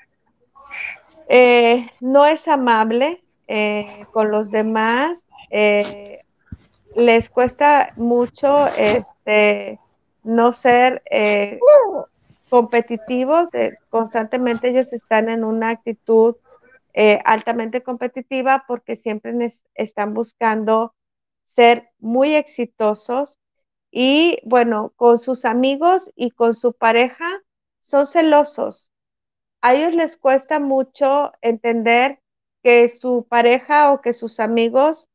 [1.29, 3.21] eh, no es amable
[4.11, 5.17] con los demás,
[6.95, 9.79] les cuesta mucho este,
[10.23, 11.03] no ser
[12.49, 13.49] competitivos,
[13.89, 16.35] constantemente ellos están en una actitud
[16.93, 19.33] eh, altamente competitiva porque siempre
[19.75, 20.95] están buscando
[21.55, 23.39] ser muy exitosos
[23.91, 27.25] y bueno, con sus amigos y con su pareja
[27.83, 28.91] son celosos.
[29.61, 32.19] A ellos les cuesta mucho entender
[32.63, 35.07] que su pareja o que sus amigos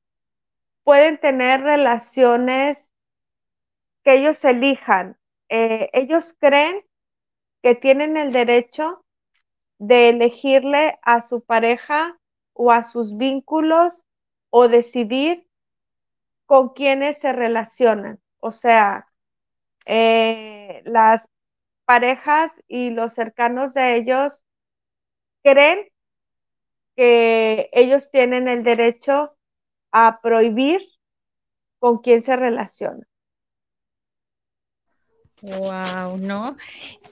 [0.84, 2.78] pueden tener relaciones
[4.04, 5.16] que ellos elijan.
[5.48, 6.84] Eh, ellos creen
[7.62, 9.04] que tienen el derecho
[9.78, 12.18] de elegirle a su pareja
[12.52, 14.04] o a sus vínculos
[14.50, 15.46] o decidir
[16.46, 18.20] con quiénes se relacionan.
[18.40, 19.06] O sea,
[19.86, 21.28] eh, las
[21.86, 24.44] parejas y los cercanos de ellos
[25.42, 25.88] creen
[26.96, 29.34] que ellos tienen el derecho
[29.92, 30.82] a prohibir
[31.80, 33.06] con quién se relaciona.
[35.42, 36.56] Wow, ¿no?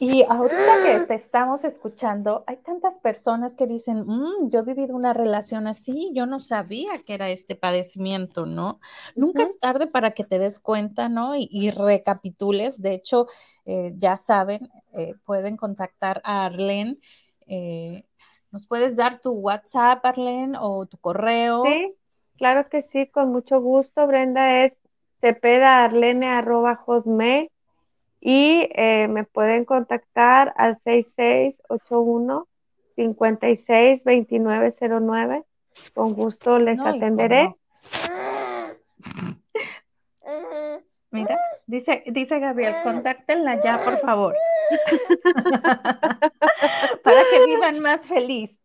[0.00, 4.96] Y ahorita que te estamos escuchando, hay tantas personas que dicen, mm, yo he vivido
[4.96, 8.80] una relación así, yo no sabía que era este padecimiento, ¿no?
[9.14, 11.36] Nunca es tarde para que te des cuenta, ¿no?
[11.36, 12.82] Y, recapitules.
[12.82, 13.28] De hecho,
[13.64, 16.98] eh, ya saben, eh, pueden contactar a Arlene.
[17.46, 18.04] Eh,
[18.50, 21.62] ¿Nos puedes dar tu WhatsApp, Arlene, o tu correo?
[21.64, 21.94] Sí,
[22.38, 24.04] claro que sí, con mucho gusto.
[24.06, 24.72] Brenda es
[25.20, 27.50] cepedaarlene.hotmail
[28.28, 32.48] y eh, me pueden contactar al 6681
[32.96, 35.44] 562909.
[35.94, 37.54] Con gusto les atenderé.
[41.12, 44.34] Mira, dice, dice Gabriel, contáctenla ya, por favor.
[47.04, 48.58] Para que vivan más feliz.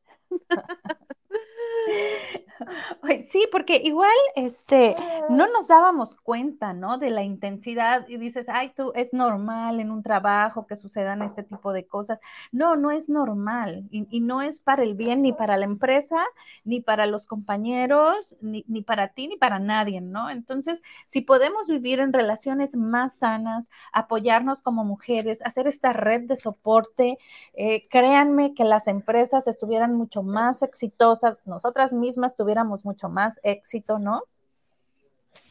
[3.30, 4.96] Sí, porque igual este,
[5.30, 6.98] no nos dábamos cuenta, ¿no?
[6.98, 11.44] De la intensidad y dices, ay, tú, es normal en un trabajo que sucedan este
[11.44, 12.20] tipo de cosas.
[12.52, 16.24] No, no es normal y, no es para el bien ni para la empresa,
[16.64, 20.30] ni para los compañeros, ni, ni, para ti, ni para nadie, ¿no?
[20.30, 26.36] Entonces, si podemos vivir en relaciones más sanas, apoyarnos como mujeres, hacer esta red de
[26.36, 27.18] soporte,
[27.54, 31.42] eh, créanme que las empresas estuvieran mucho más exitosas,
[31.72, 34.24] nosotras mismas tuviéramos mucho más éxito, ¿no?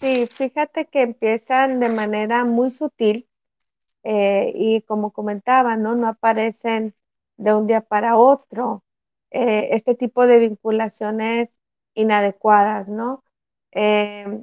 [0.01, 3.27] Sí, fíjate que empiezan de manera muy sutil
[4.03, 5.95] eh, y como comentaba, ¿no?
[5.95, 6.95] No aparecen
[7.39, 8.83] de un día para otro
[9.31, 11.49] eh, este tipo de vinculaciones
[11.95, 13.25] inadecuadas, ¿no?
[13.73, 14.43] Eh,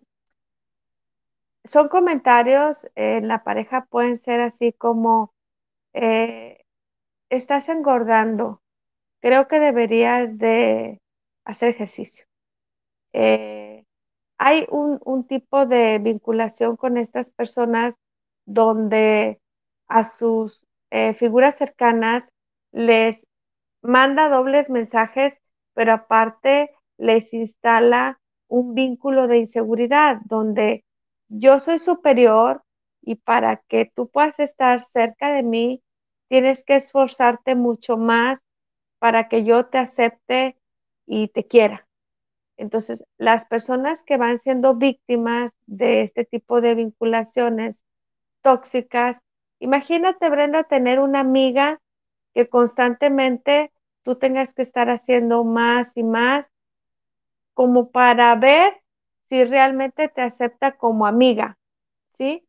[1.64, 5.32] son comentarios en la pareja pueden ser así como,
[7.30, 8.62] estás engordando,
[9.22, 11.00] creo que deberías de
[11.48, 12.26] hacer ejercicio.
[13.14, 13.86] Eh,
[14.38, 17.96] hay un, tipo de vinculación con estas personas
[18.46, 19.42] donde
[19.88, 22.24] a sus eh, figuras cercanas
[22.72, 23.18] les
[23.82, 25.34] manda dobles mensajes,
[25.74, 30.86] pero aparte les instala un vínculo de inseguridad donde
[31.30, 32.64] yo soy superior
[33.02, 35.82] y para que tú puedas estar cerca de mí,
[36.28, 38.40] tienes que esforzarte mucho más
[39.00, 40.58] para que yo te acepte
[41.08, 41.88] y te quiera.
[42.58, 47.86] Entonces, las personas que van siendo víctimas de este tipo de vinculaciones
[48.42, 49.18] tóxicas,
[49.60, 51.80] imagínate, Brenda, tener una amiga
[52.34, 53.72] que constantemente
[54.04, 56.48] tú tengas que estar haciendo más y más
[57.54, 58.82] como para ver
[59.30, 61.58] si realmente te acepta como amiga,
[62.18, 62.48] ¿sí?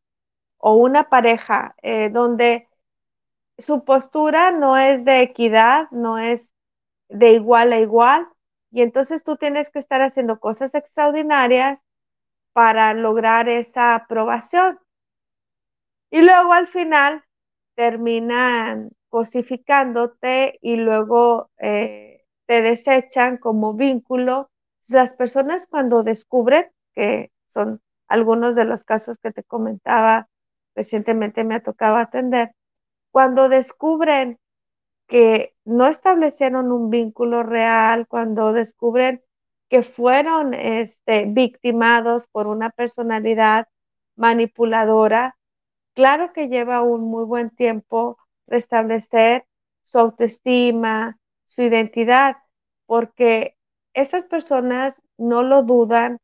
[0.58, 2.68] O una pareja eh, donde
[3.58, 6.54] su postura no es de equidad, no es
[7.08, 8.28] de igual a igual,
[8.70, 11.80] y entonces tú tienes que estar haciendo cosas extraordinarias
[12.52, 14.78] para lograr esa aprobación.
[16.10, 17.24] Y luego al final
[17.74, 24.50] terminan cosificándote y luego eh, te desechan como vínculo.
[24.88, 30.28] Las personas cuando descubren, que son algunos de los casos que te comentaba
[30.74, 32.52] recientemente me ha tocado atender,
[33.10, 34.38] cuando descubren
[35.08, 39.22] que no establecieron un vínculo real, cuando descubren
[39.70, 43.68] que fueron este, victimados por una personalidad
[44.16, 45.36] manipuladora,
[45.94, 49.46] claro que lleva un muy buen tiempo restablecer
[49.84, 52.36] su autoestima, su identidad,
[52.86, 53.56] porque
[53.94, 56.18] esas personas no lo dudan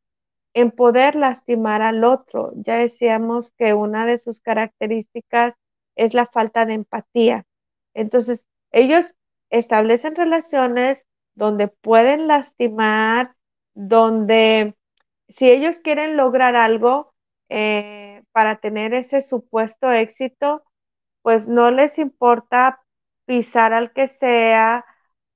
[0.54, 2.52] en poder lastimar al otro.
[2.56, 5.54] Ya decíamos que una de sus características
[5.96, 7.44] es la falta de empatía.
[7.94, 9.14] Entonces, ellos
[9.50, 13.36] establecen relaciones donde pueden lastimar,
[13.74, 14.74] donde
[15.28, 17.14] si ellos quieren lograr algo
[17.48, 20.64] eh, para tener ese supuesto éxito,
[21.22, 22.80] pues no les importa
[23.26, 24.84] pisar al que sea,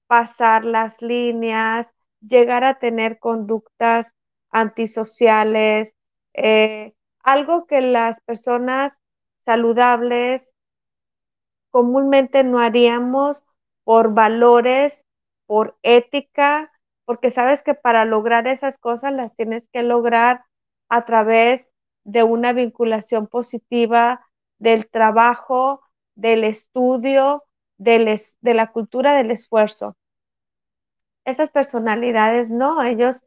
[0.08, 1.86] pasar las líneas,
[2.20, 4.12] llegar a tener conductas
[4.50, 5.94] antisociales,
[6.34, 8.92] eh, algo que las personas
[9.44, 10.42] saludables
[11.70, 13.44] comúnmente no haríamos
[13.84, 15.04] por valores,
[15.46, 16.70] por ética,
[17.04, 20.44] porque sabes que para lograr esas cosas las tienes que lograr
[20.88, 21.66] a través
[22.04, 24.26] de una vinculación positiva
[24.58, 25.82] del trabajo,
[26.14, 27.44] del estudio,
[27.76, 29.96] de la cultura del esfuerzo.
[31.24, 33.24] Esas personalidades no, ellos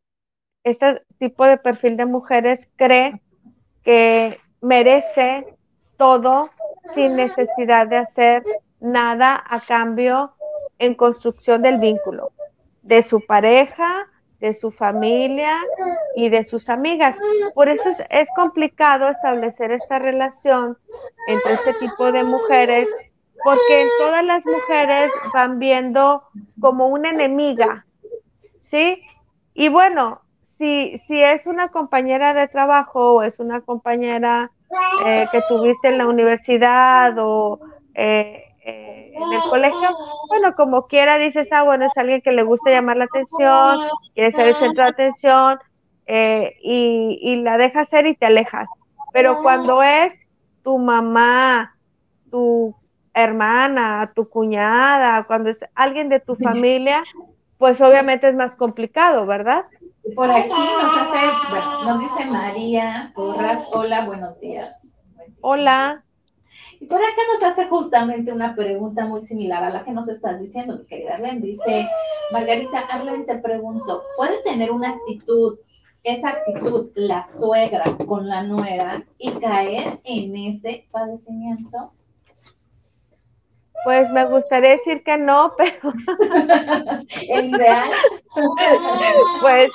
[0.63, 3.21] este tipo de perfil de mujeres cree
[3.83, 5.57] que merece
[5.97, 6.49] todo
[6.93, 8.43] sin necesidad de hacer
[8.79, 10.33] nada a cambio
[10.79, 12.31] en construcción del vínculo,
[12.81, 14.07] de su pareja,
[14.39, 15.55] de su familia
[16.15, 17.19] y de sus amigas.
[17.53, 20.77] Por eso es, complicado establecer esta relación
[21.27, 22.89] entre este tipo de mujeres,
[23.43, 26.23] porque todas las mujeres van viendo
[26.59, 27.85] como una enemiga,
[28.59, 29.03] ¿sí?
[29.53, 34.51] Y bueno, si, es una compañera de trabajo o es una compañera
[35.05, 37.59] eh, que tuviste en la universidad o
[37.93, 39.89] eh, eh, en el colegio,
[40.29, 43.79] bueno, como quiera dices, ah, bueno, es alguien que le gusta llamar la atención,
[44.13, 45.59] quiere ser el centro de atención
[46.07, 48.67] y, y la dejas ser y te alejas.
[49.13, 50.13] Pero cuando es
[50.63, 51.75] tu mamá,
[52.29, 52.75] tu
[53.13, 57.03] hermana, tu cuñada, cuando es alguien de tu familia,
[57.57, 59.65] pues obviamente es más complicado, ¿verdad?
[60.15, 65.03] Por aquí nos hace, bueno, nos dice María Porras, hola, buenos días.
[65.41, 66.03] Hola.
[66.79, 70.41] Y por acá nos hace justamente una pregunta muy similar a la que nos estás
[70.41, 71.41] diciendo, mi querida Arlen.
[71.41, 71.87] Dice,
[72.31, 75.59] Margarita, Arlen, te pregunto, ¿puede tener una actitud,
[76.03, 81.93] esa actitud, la suegra con la nuera y caer en ese padecimiento?
[83.83, 85.93] Pues me gustaría decir que no, pero.
[87.29, 87.89] ¿El ideal?
[89.41, 89.71] pues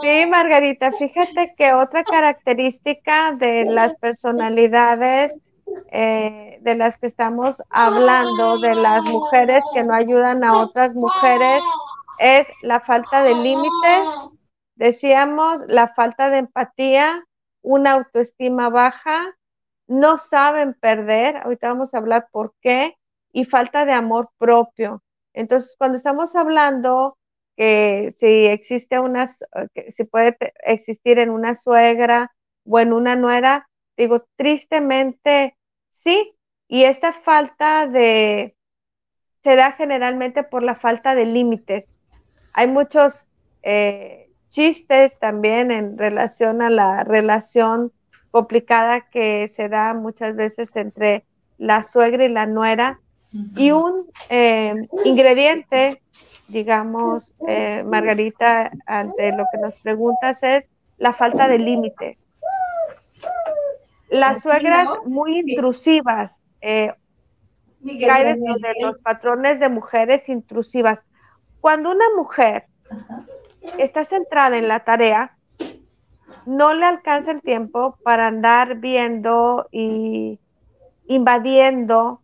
[0.00, 5.34] sí, Margarita, fíjate que otra característica de las personalidades
[5.90, 11.62] eh, de las que estamos hablando, de las mujeres que no ayudan a otras mujeres,
[12.18, 14.30] es la falta de límites.
[14.76, 17.24] Decíamos la falta de empatía,
[17.62, 19.34] una autoestima baja,
[19.86, 21.36] no saben perder.
[21.38, 22.96] Ahorita vamos a hablar por qué
[23.36, 25.02] y falta de amor propio.
[25.34, 27.18] Entonces, cuando estamos hablando
[27.54, 32.32] que si existe una, si puede existir en una suegra
[32.64, 35.54] o en una nuera, digo, tristemente
[36.02, 36.32] sí,
[36.66, 38.56] y esta falta de,
[39.42, 41.84] se da generalmente por la falta de límites.
[42.54, 43.28] Hay muchos
[43.62, 47.92] eh, chistes también en relación a la relación
[48.30, 51.26] complicada que se da muchas veces entre
[51.58, 52.98] la suegra y la nuera,
[53.32, 54.74] y un eh,
[55.04, 56.02] ingrediente,
[56.48, 60.64] digamos, eh, Margarita, ante lo que nos preguntas es
[60.98, 62.18] la falta de límites.
[64.08, 66.92] Las suegras muy intrusivas, eh,
[68.00, 71.00] caen dentro de los patrones de mujeres intrusivas.
[71.60, 72.64] Cuando una mujer
[73.78, 75.36] está centrada en la tarea,
[76.46, 80.38] no le alcanza el tiempo para andar viendo y
[81.08, 82.20] invadiendo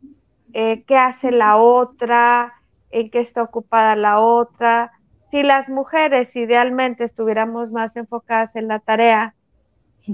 [0.53, 2.55] eh, qué hace la otra,
[2.91, 4.93] en qué está ocupada la otra.
[5.31, 9.35] Si las mujeres idealmente estuviéramos más enfocadas en la tarea,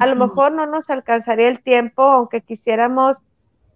[0.01, 3.23] a lo mejor no nos alcanzaría el tiempo, aunque quisiéramos,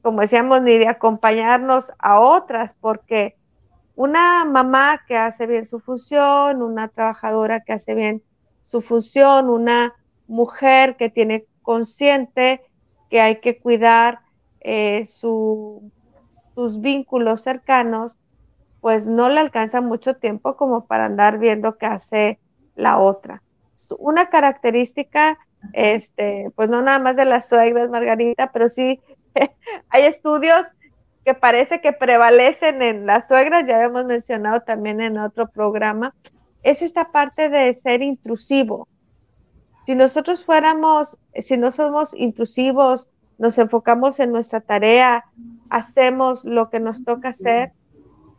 [0.03, 3.35] como decíamos, ni de acompañarnos a otras, porque
[3.95, 8.23] una mamá que hace bien su función, una trabajadora que hace bien
[8.65, 9.95] su función, una
[10.29, 12.61] mujer que tiene consciente
[13.11, 14.21] que hay que cuidar
[14.61, 15.91] eh, su
[16.55, 18.19] sus vínculos cercanos,
[18.81, 22.39] pues no le alcanza mucho tiempo como para andar viendo qué hace
[22.75, 23.43] la otra.
[23.99, 25.39] Una característica,
[25.73, 29.01] este, pues no nada más de las suegras, Margarita, pero sí
[29.89, 30.67] hay estudios
[31.25, 36.15] que parece que prevalecen en las suegras, ya hemos mencionado también en otro programa,
[36.63, 38.89] es esta parte de ser intrusivo.
[39.87, 43.09] Si nosotros fuéramos, si no somos intrusivos,
[43.43, 45.25] nos enfocamos en nuestra tarea,
[45.69, 47.73] hacemos lo que nos toca hacer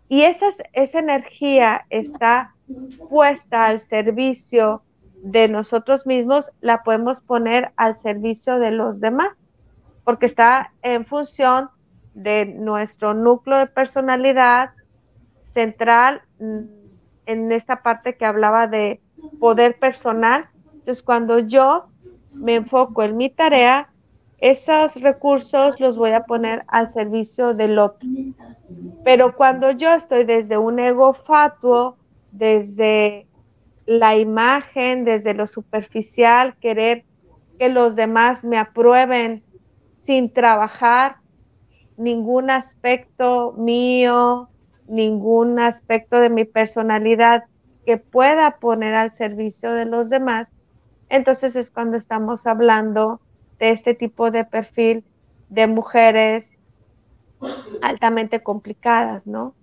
[0.08, 2.56] y esa, esa energía está
[3.10, 4.82] puesta al servicio
[5.22, 9.28] de nosotros mismos, la podemos poner al servicio de los demás,
[10.06, 11.70] porque está en función
[12.14, 14.70] de nuestro núcleo de personalidad
[15.54, 16.60] central mm,
[17.26, 19.02] en esta parte que hablaba de
[19.42, 20.48] poder personal.
[20.72, 21.88] Entonces, cuando yo
[22.32, 23.90] me enfoco en mi tarea,
[24.44, 28.10] esos recursos los voy a poner al servicio del otro.
[29.06, 31.96] Pero cuando yo estoy desde un ego fatuo,
[32.34, 33.26] desde
[33.86, 37.06] la imagen, desde lo superficial, querer
[37.58, 39.44] que los demás me aprueben
[40.06, 41.16] sin trabajar
[41.96, 44.50] ningún aspecto mío,
[44.90, 47.46] ningún aspecto de mi personalidad
[47.86, 50.50] que pueda poner al servicio de los demás,
[51.08, 53.22] entonces es cuando estamos hablando
[53.64, 55.06] de este tipo de perfil
[55.48, 56.44] de mujeres
[57.82, 59.54] altamente complicadas, ¿no?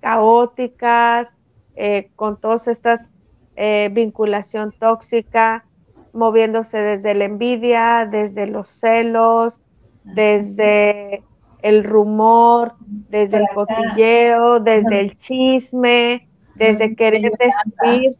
[0.00, 1.28] Caóticas,
[1.74, 3.08] eh, con todas estas
[3.56, 5.64] eh, vinculación tóxica,
[6.12, 9.62] moviéndose desde la envidia, desde los celos,
[10.04, 11.22] desde
[11.62, 18.14] el rumor, desde el cotilleo, desde el chisme, desde querer destruir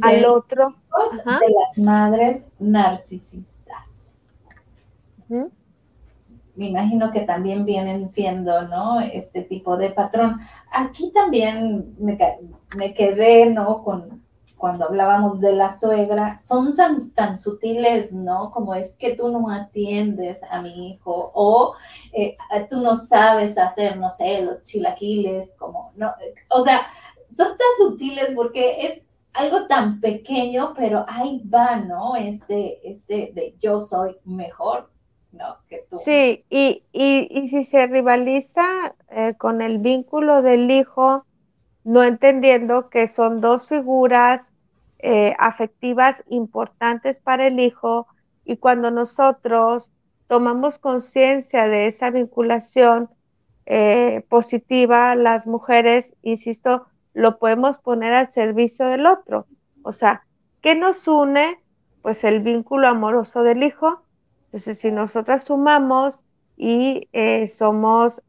[0.00, 0.76] al otro.
[1.14, 3.99] De las madres narcisistas.
[6.56, 9.00] Me imagino que también vienen siendo, ¿no?
[9.00, 10.40] Este tipo de patrón.
[10.72, 13.82] Aquí también me, quedé, ¿no?
[13.82, 14.22] Con,
[14.56, 16.68] cuando hablábamos de la suegra, son
[17.14, 18.50] tan, sutiles, ¿no?
[18.50, 21.74] Como es que tú no atiendes a mi hijo o
[22.12, 22.36] eh,
[22.68, 26.12] tú no sabes hacer, no sé, los chilaquiles, como, ¿no?
[26.50, 26.82] O sea,
[27.32, 32.16] son tan sutiles porque es algo tan pequeño, pero ahí va, ¿no?
[32.16, 34.90] Este, este de yo soy mejor,
[36.04, 41.24] Sí, y, y, si se rivaliza eh, con el vínculo del hijo,
[41.84, 44.42] no entendiendo que son dos figuras
[44.98, 48.06] eh, afectivas importantes para el hijo
[48.44, 49.92] y cuando nosotros
[50.26, 53.08] tomamos conciencia de esa vinculación
[53.66, 59.46] eh, positiva, las mujeres, insisto, lo podemos poner al servicio del otro.
[59.82, 60.24] O sea,
[60.60, 61.58] ¿qué nos une?
[62.02, 64.02] Pues el vínculo amoroso del hijo.
[64.50, 66.20] Entonces, si nosotras sumamos
[66.56, 68.20] y eh, somos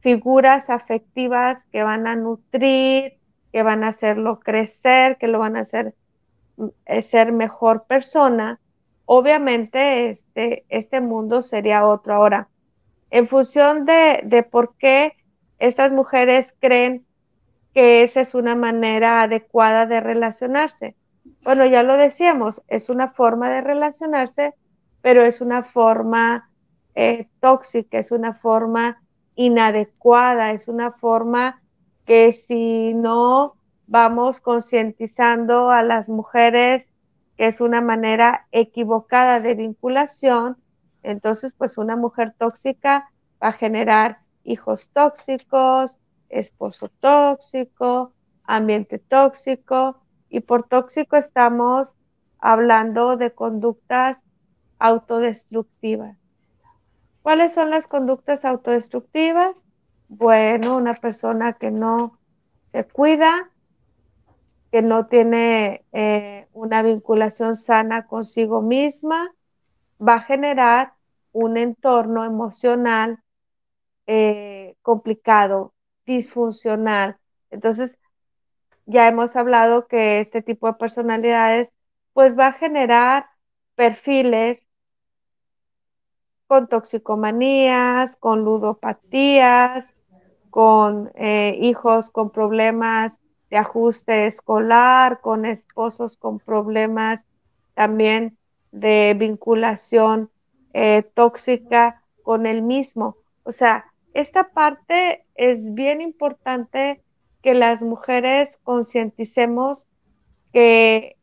[0.00, 3.18] figuras afectivas que van a nutrir,
[3.52, 5.94] que van a hacerlo crecer, que lo van a hacer
[6.86, 8.60] eh, ser mejor persona,
[9.06, 12.14] obviamente este, este mundo sería otro.
[12.14, 12.48] Ahora,
[13.10, 15.14] en función de, de por qué
[15.58, 17.04] estas mujeres creen
[17.74, 20.94] que esa es una manera adecuada de relacionarse.
[21.42, 24.54] Bueno, ya lo decíamos, es una forma de relacionarse,
[25.08, 26.50] pero es una forma
[26.94, 29.00] eh, tóxica, es una forma
[29.36, 31.62] inadecuada, es una forma
[32.04, 33.54] que si no
[33.86, 36.84] vamos concientizando a las mujeres
[37.38, 40.58] que es una manera equivocada de vinculación,
[41.02, 43.08] entonces pues una mujer tóxica
[43.42, 45.98] va a generar hijos tóxicos,
[46.28, 48.12] esposo tóxico,
[48.44, 51.96] ambiente tóxico, y por tóxico estamos
[52.40, 54.18] hablando de conductas
[54.78, 56.16] autodestructivas.
[57.22, 59.54] ¿Cuáles son las conductas autodestructivas?
[60.08, 62.18] Bueno, una persona que no
[62.72, 63.50] se cuida,
[64.70, 69.32] que no tiene eh, una vinculación sana consigo misma,
[70.00, 70.92] va a generar
[71.32, 73.18] un entorno emocional
[74.06, 75.74] eh, complicado,
[76.06, 77.18] disfuncional.
[77.50, 77.98] Entonces,
[78.86, 81.68] ya hemos hablado que este tipo de personalidades
[82.14, 83.26] pues va a generar
[83.76, 84.67] perfiles
[86.48, 89.94] con toxicomanías, con ludopatías,
[90.50, 93.12] con eh, hijos con problemas
[93.50, 97.20] de ajuste escolar, con esposos con problemas
[97.74, 98.36] también
[98.72, 100.30] de vinculación
[100.72, 103.16] eh, tóxica con el mismo.
[103.44, 103.84] O sea,
[104.14, 107.02] esta parte es bien importante
[107.42, 109.86] que las mujeres concienticemos
[110.52, 111.16] que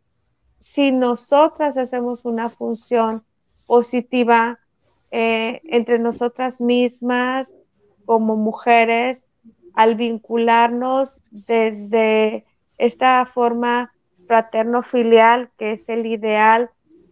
[0.60, 3.24] si nosotras hacemos una función
[3.66, 4.60] positiva
[5.12, 7.52] eh, entre nosotras mismas
[8.06, 9.20] como mujeres
[9.74, 12.46] al vincularnos desde
[12.78, 13.94] esta forma
[14.28, 16.70] fraterno-filial que es el ideal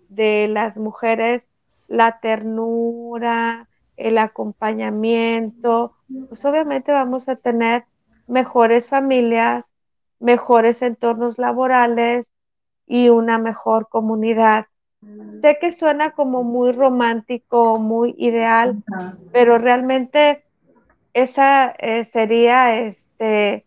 [0.10, 1.44] de las mujeres,
[1.88, 3.68] la ternura,
[3.98, 5.94] el acompañamiento,
[6.30, 7.86] pues obviamente vamos a tener
[8.28, 9.66] mejores familias,
[10.20, 12.26] mejores entornos laborales
[12.88, 14.68] y una mejor comunidad
[15.42, 18.84] sé que suena como muy romántico, muy ideal,
[19.32, 20.44] pero realmente
[21.14, 23.66] esa eh, sería este,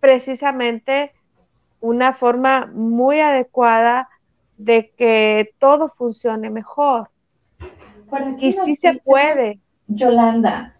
[0.00, 1.12] precisamente
[1.80, 4.08] una forma muy adecuada
[4.56, 7.10] de que todo funcione mejor.
[8.38, 9.60] y sí se puede.
[9.88, 10.74] Yolanda,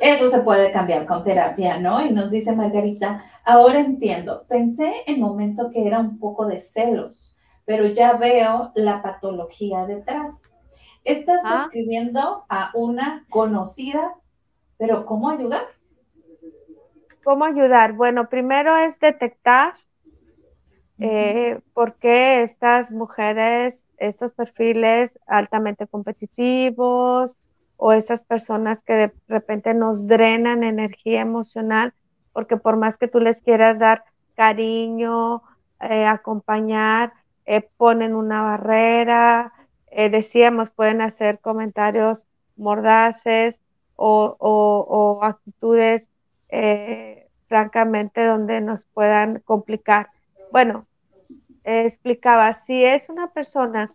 [0.00, 2.04] eso se puede cambiar con terapia, ¿no?
[2.04, 7.36] Y nos dice Margarita, ahora entiendo, pensé en momento que era un poco de celos,
[7.70, 10.42] pero ya veo la patología detrás.
[11.04, 11.62] Estás ah.
[11.62, 14.12] escribiendo a una conocida,
[14.76, 15.68] pero ¿cómo ayudar?
[17.22, 17.92] ¿Cómo ayudar?
[17.92, 19.74] Bueno, primero es detectar
[20.98, 27.36] eh, por qué estas mujeres, estos perfiles altamente competitivos
[27.76, 31.94] o esas personas que de repente nos drenan energía emocional,
[32.32, 34.02] porque por más que tú les quieras dar
[34.34, 35.44] cariño,
[35.78, 37.12] eh, acompañar,
[37.56, 39.52] eh, ponen una barrera,
[39.90, 42.26] decíamos, pueden hacer comentarios
[42.56, 43.60] mordaces
[43.96, 46.08] o actitudes
[47.48, 50.10] francamente donde nos puedan complicar.
[50.52, 50.86] Bueno,
[51.64, 53.90] explicaba, si es una persona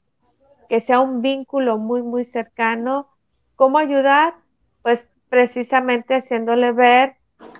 [0.69, 3.07] que sea un vínculo muy, muy cercano,
[3.55, 4.33] ¿cómo ayudar?
[4.81, 7.15] Pues precisamente haciéndole ver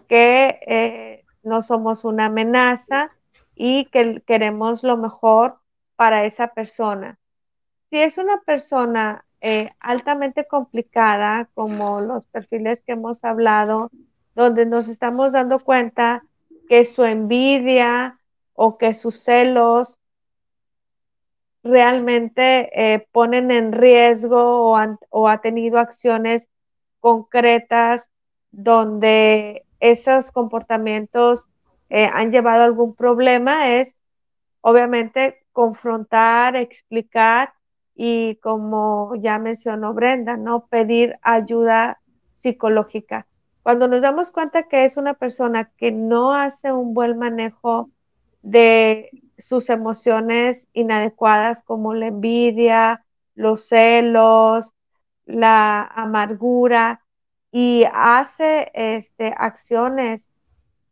[0.08, 3.12] que eh, no somos una amenaza
[3.56, 5.58] y que queremos lo mejor
[5.96, 7.18] para esa persona.
[7.90, 13.92] Si es una persona eh, altamente complicada, como los perfiles que hemos hablado,
[14.34, 16.24] donde nos estamos dando cuenta
[16.68, 18.20] que su envidia
[18.54, 19.98] o que sus celos
[21.64, 24.74] realmente eh, ponen en riesgo
[25.10, 26.48] o, ha tenido acciones
[27.00, 28.08] concretas
[28.52, 31.48] donde esos comportamientos
[31.90, 33.94] eh, han llevado algún problema, es
[34.62, 37.54] obviamente confrontar, explicar
[37.96, 40.68] y como ya mencionó Brenda, ¿no?
[40.68, 42.02] Pedir ayuda
[42.40, 43.26] psicológica.
[43.64, 47.90] Cuando nos damos cuenta que es una persona que no hace un buen manejo
[48.42, 54.74] de sus emociones inadecuadas como la envidia, los celos,
[55.26, 57.02] la amargura
[57.52, 60.28] y hace este, acciones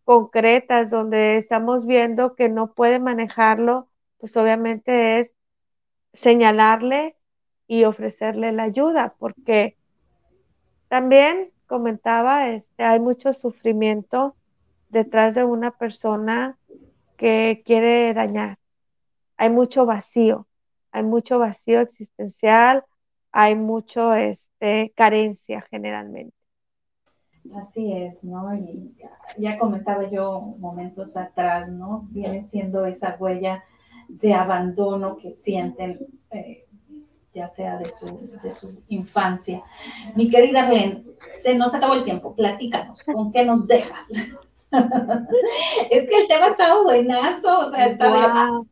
[0.05, 3.89] concretas donde estamos viendo que no puede manejarlo,
[4.23, 5.31] pues obviamente es
[6.13, 7.17] señalarle
[7.67, 9.75] y ofrecerle la ayuda, porque
[10.87, 14.37] también comentaba, este, hay mucho sufrimiento
[14.87, 16.57] detrás de una persona
[17.17, 18.59] que quiere dañar.
[19.35, 20.47] Hay mucho vacío,
[20.93, 22.85] hay mucho vacío existencial,
[23.33, 26.33] hay mucho este, carencia generalmente.
[27.57, 28.55] Así es, ¿no?
[28.55, 28.95] Y
[29.37, 32.07] ya, comentaba yo momentos atrás, ¿no?
[32.09, 33.65] Viene siendo esa huella
[34.07, 35.99] de abandono que sienten
[36.31, 36.65] eh,
[37.33, 39.63] ya sea de su, de su infancia.
[40.15, 41.03] Mi querida Arlene,
[41.39, 44.09] se nos acabó el tiempo, platícanos, ¿con qué nos dejas?
[45.89, 48.63] es que el tema está buenazo, o sea, está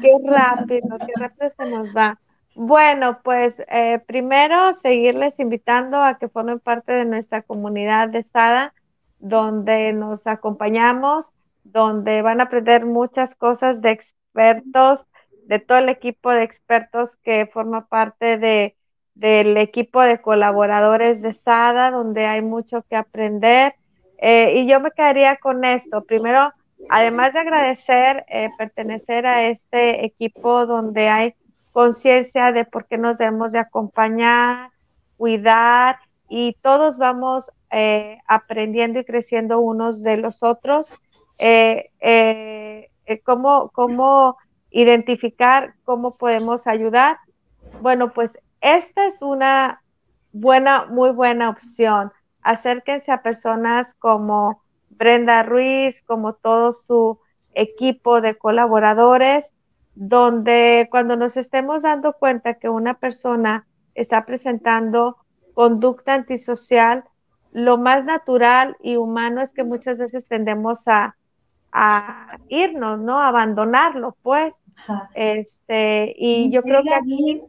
[0.00, 2.18] Qué rápido, qué rápido se nos va.
[2.56, 8.74] Bueno, pues eh, primero seguirles invitando a que formen parte de nuestra comunidad de SADA,
[9.18, 11.30] donde nos acompañamos,
[11.62, 13.92] donde van a aprender muchas cosas de
[14.34, 15.06] expertos
[15.46, 18.76] de todo el equipo de expertos que forma parte de,
[19.14, 23.74] del equipo de colaboradores de SADA, donde hay mucho que aprender.
[24.18, 26.02] Eh, y yo me quedaría con esto.
[26.04, 26.52] Primero,
[26.88, 31.34] además de agradecer eh, pertenecer a este equipo donde hay
[31.72, 34.70] conciencia de por qué nos debemos de acompañar,
[35.16, 40.88] cuidar y todos vamos eh, aprendiendo y creciendo unos de los otros.
[43.24, 44.36] Cómo, cómo
[44.70, 47.18] identificar cómo podemos ayudar.
[47.80, 49.82] Bueno, pues esta es una
[50.32, 52.12] buena, muy buena opción.
[52.42, 57.18] Acérquense a personas como Brenda Ruiz, como todo su
[57.54, 59.50] equipo de colaboradores,
[59.94, 65.16] donde cuando nos estemos dando cuenta que una persona está presentando
[65.54, 67.04] conducta antisocial,
[67.52, 71.16] lo más natural y humano es que muchas veces tendemos a,
[71.74, 73.18] a irnos, ¿no?
[73.18, 74.54] A abandonarlo, pues.
[75.12, 77.42] Este, y yo creo que aquí.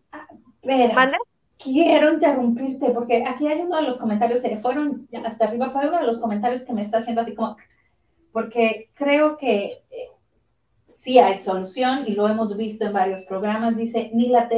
[1.57, 5.99] quiero interrumpirte porque aquí hay uno de los comentarios, se fueron hasta arriba, hay uno
[5.99, 7.55] de los comentarios que me está haciendo así como.
[8.31, 10.09] Porque creo que eh,
[10.87, 13.77] sí hay solución y lo hemos visto en varios programas.
[13.77, 14.49] Dice: ni la,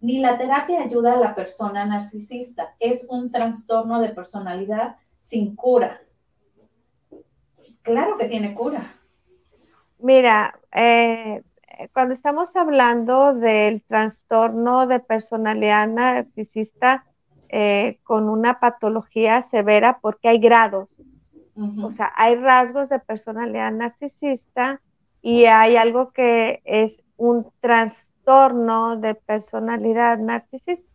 [0.00, 6.00] ni la terapia ayuda a la persona narcisista, es un trastorno de personalidad sin cura.
[7.82, 8.99] Claro que tiene cura.
[10.02, 11.42] Mira, eh,
[11.92, 17.04] cuando estamos hablando del trastorno de personalidad narcisista
[17.48, 20.90] eh, con una patología severa, porque hay grados,
[21.82, 24.80] o sea, hay rasgos de personalidad narcisista
[25.20, 30.88] y hay algo que es un trastorno de personalidad narcisista.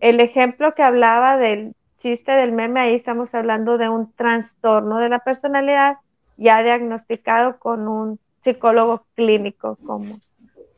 [0.00, 5.08] El ejemplo que hablaba del chiste del meme, ahí estamos hablando de un trastorno de
[5.08, 5.96] la personalidad
[6.36, 10.20] ya diagnosticado con un psicólogo clínico como,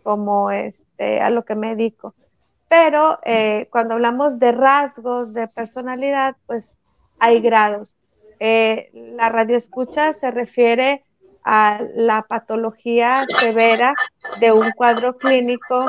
[0.03, 2.15] como este, a lo que me dedico.
[2.69, 6.75] Pero eh, cuando hablamos de rasgos de personalidad, pues
[7.19, 7.95] hay grados.
[8.41, 11.03] Eh, la radioescucha se refiere
[11.45, 13.95] a la patología severa
[14.39, 15.87] de un cuadro clínico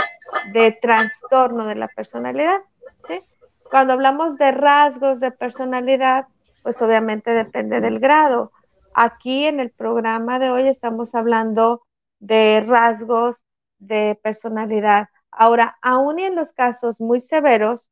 [0.53, 2.61] de trastorno de la personalidad.
[3.07, 3.21] ¿sí?
[3.69, 6.27] Cuando hablamos de rasgos de personalidad,
[6.63, 8.51] pues obviamente depende del grado.
[8.93, 11.85] Aquí en el programa de hoy estamos hablando
[12.19, 13.45] de rasgos
[13.79, 15.07] de personalidad.
[15.31, 17.91] Ahora, aún en los casos muy severos,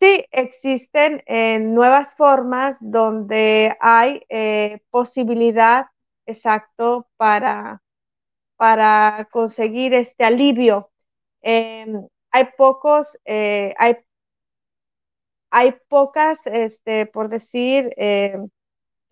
[0.00, 5.86] sí existen eh, nuevas formas donde hay eh, posibilidad
[6.26, 7.82] exacto para,
[8.56, 10.90] para conseguir este alivio.
[11.42, 13.98] Em, hay pocos, eh, hay,
[15.50, 18.48] hay pocas, este, por decir, em,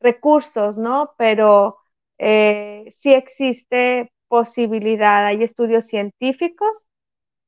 [0.00, 1.14] recursos, ¿no?
[1.18, 1.78] Pero
[2.18, 5.26] sí existe posibilidad.
[5.26, 6.86] Hay estudios científicos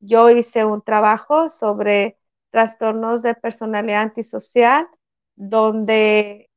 [0.00, 2.18] yo hice un trabajo sobre
[2.50, 4.88] trastornos de personalidad antisocial,
[5.36, 6.50] donde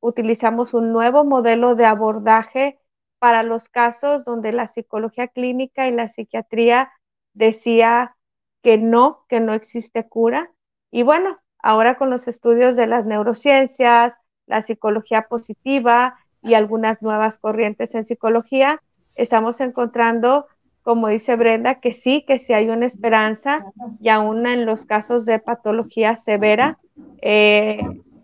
[0.00, 2.80] utilizamos un nuevo modelo de abordaje
[3.18, 6.92] para los casos donde la psicología clínica y la psiquiatría
[7.34, 8.16] decía
[8.62, 10.52] que no, que no existe cura.
[10.90, 14.14] Y bueno, ahora con los estudios de las neurociencias,
[14.48, 18.82] la psicología positiva y algunas nuevas corrientes en psicología,
[19.14, 20.46] estamos encontrando
[20.88, 23.66] como dice Brenda, que sí, que sí hay una esperanza
[24.00, 26.78] y aún en los casos de patología severa,
[27.20, 27.78] eh,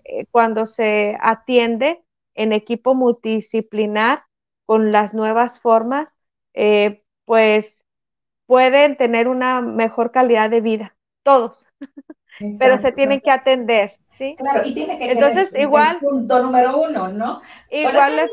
[0.04, 2.00] eh, cuando se atiende
[2.34, 4.22] en equipo multidisciplinar
[4.64, 6.08] con las nuevas formas,
[6.54, 7.76] eh, pues
[8.46, 11.66] pueden tener una mejor calidad de vida, todos,
[12.58, 14.34] pero se tienen que atender, ¿sí?
[14.38, 17.40] Claro, y tiene que Entonces, igual, punto número uno, ¿no?
[17.70, 18.30] Igual,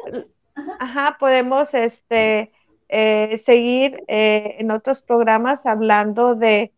[0.79, 2.51] ajá, podemos, este,
[2.93, 6.73] eh, seguir eh, en otros programas hablando de,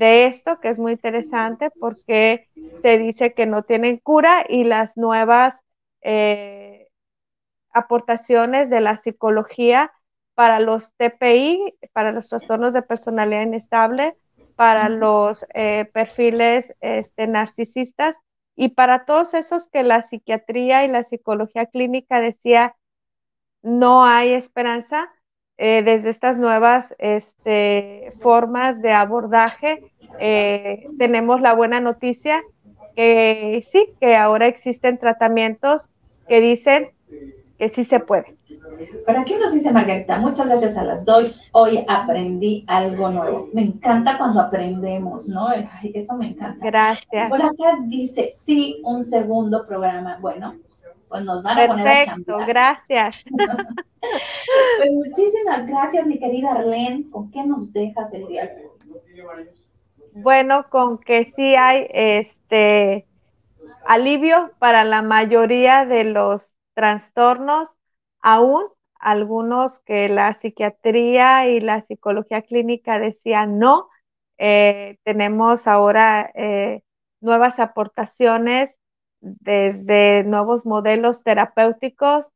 [0.00, 2.48] esto, que es muy interesante porque
[2.80, 5.56] se dice que no tienen cura y las nuevas
[6.00, 6.88] eh,
[7.70, 9.92] aportaciones de la psicología
[10.34, 14.16] para los TPI, para los trastornos de personalidad inestable,
[14.56, 15.44] para los
[15.92, 18.16] perfiles este, narcisistas
[18.60, 22.74] y para todos esos que la psiquiatría y la psicología clínica decía
[23.62, 25.08] no hay esperanza,
[25.58, 29.84] eh, desde estas nuevas este, formas de abordaje,
[30.18, 32.42] eh, tenemos la buena noticia
[32.96, 35.88] que sí, que ahora existen tratamientos
[36.26, 36.90] que dicen
[37.58, 38.36] que sí se puede.
[39.04, 41.48] Para aquí nos dice Margarita, muchas gracias a las dos.
[41.52, 43.48] Hoy aprendí algo nuevo.
[43.52, 45.48] Me encanta cuando aprendemos, ¿no?
[45.52, 46.64] eso me encanta.
[46.64, 47.28] Gracias.
[47.28, 50.18] Por acá dice, sí, un segundo programa.
[50.20, 50.54] Bueno,
[51.08, 52.46] pues nos van a poner a chambear.
[52.46, 53.24] gracias.
[53.30, 57.10] pues muchísimas gracias, mi querida Arlene.
[57.10, 58.50] ¿Con qué nos dejas el día?
[60.12, 63.06] Bueno, con que sí hay este
[63.84, 67.76] alivio para la mayoría de los trastornos,
[68.20, 68.62] aún
[69.00, 73.88] algunos que la psiquiatría y la psicología clínica decían no.
[74.38, 76.82] Eh, tenemos ahora eh,
[77.20, 78.78] nuevas aportaciones
[79.20, 82.26] desde nuevos modelos terapéuticos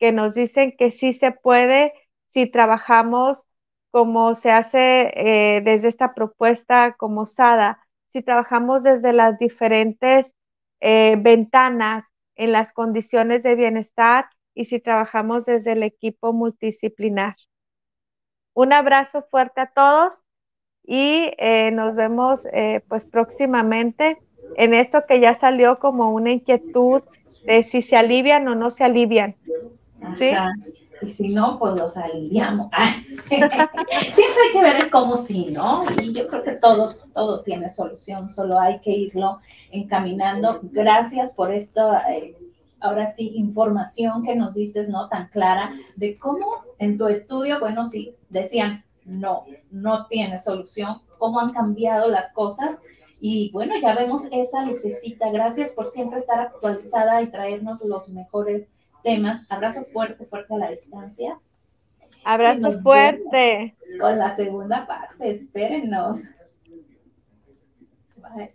[0.00, 1.92] que nos dicen que sí se puede
[2.32, 3.44] si trabajamos
[3.92, 7.78] como se hace eh, desde esta propuesta como SADA,
[8.12, 10.34] si trabajamos desde las diferentes
[10.80, 12.04] eh, ventanas
[12.36, 17.36] en las condiciones de bienestar y si trabajamos desde el equipo multidisciplinar.
[18.54, 20.22] Un abrazo fuerte a todos
[20.84, 22.46] y eh, nos vemos
[22.88, 24.20] pues próximamente
[24.56, 27.02] en esto que ya salió como una inquietud
[27.44, 29.36] de si se alivian o no se alivian.
[30.18, 30.30] ¿sí?
[31.02, 32.70] Y si no, pues los aliviamos.
[33.28, 35.84] Siempre hay que ver cómo sí, ¿no?
[36.00, 39.40] Y yo creo que todo, todo tiene solución, solo hay que irlo
[39.70, 40.60] encaminando.
[40.62, 42.36] Gracias por esta, eh,
[42.80, 45.08] ahora sí, información que nos diste, ¿no?
[45.08, 51.40] Tan clara de cómo en tu estudio, bueno, sí, decían, no, no tiene solución, cómo
[51.40, 52.80] han cambiado las cosas
[53.24, 55.30] y bueno, ya vemos esa lucecita.
[55.30, 58.66] Gracias por siempre estar actualizada y traernos los mejores
[59.02, 59.44] temas.
[59.48, 61.38] Abrazo fuerte, fuerte a la distancia.
[62.24, 63.76] Abrazo fuerte.
[64.00, 66.22] Con la segunda parte, espérennos.
[68.16, 68.54] Bye.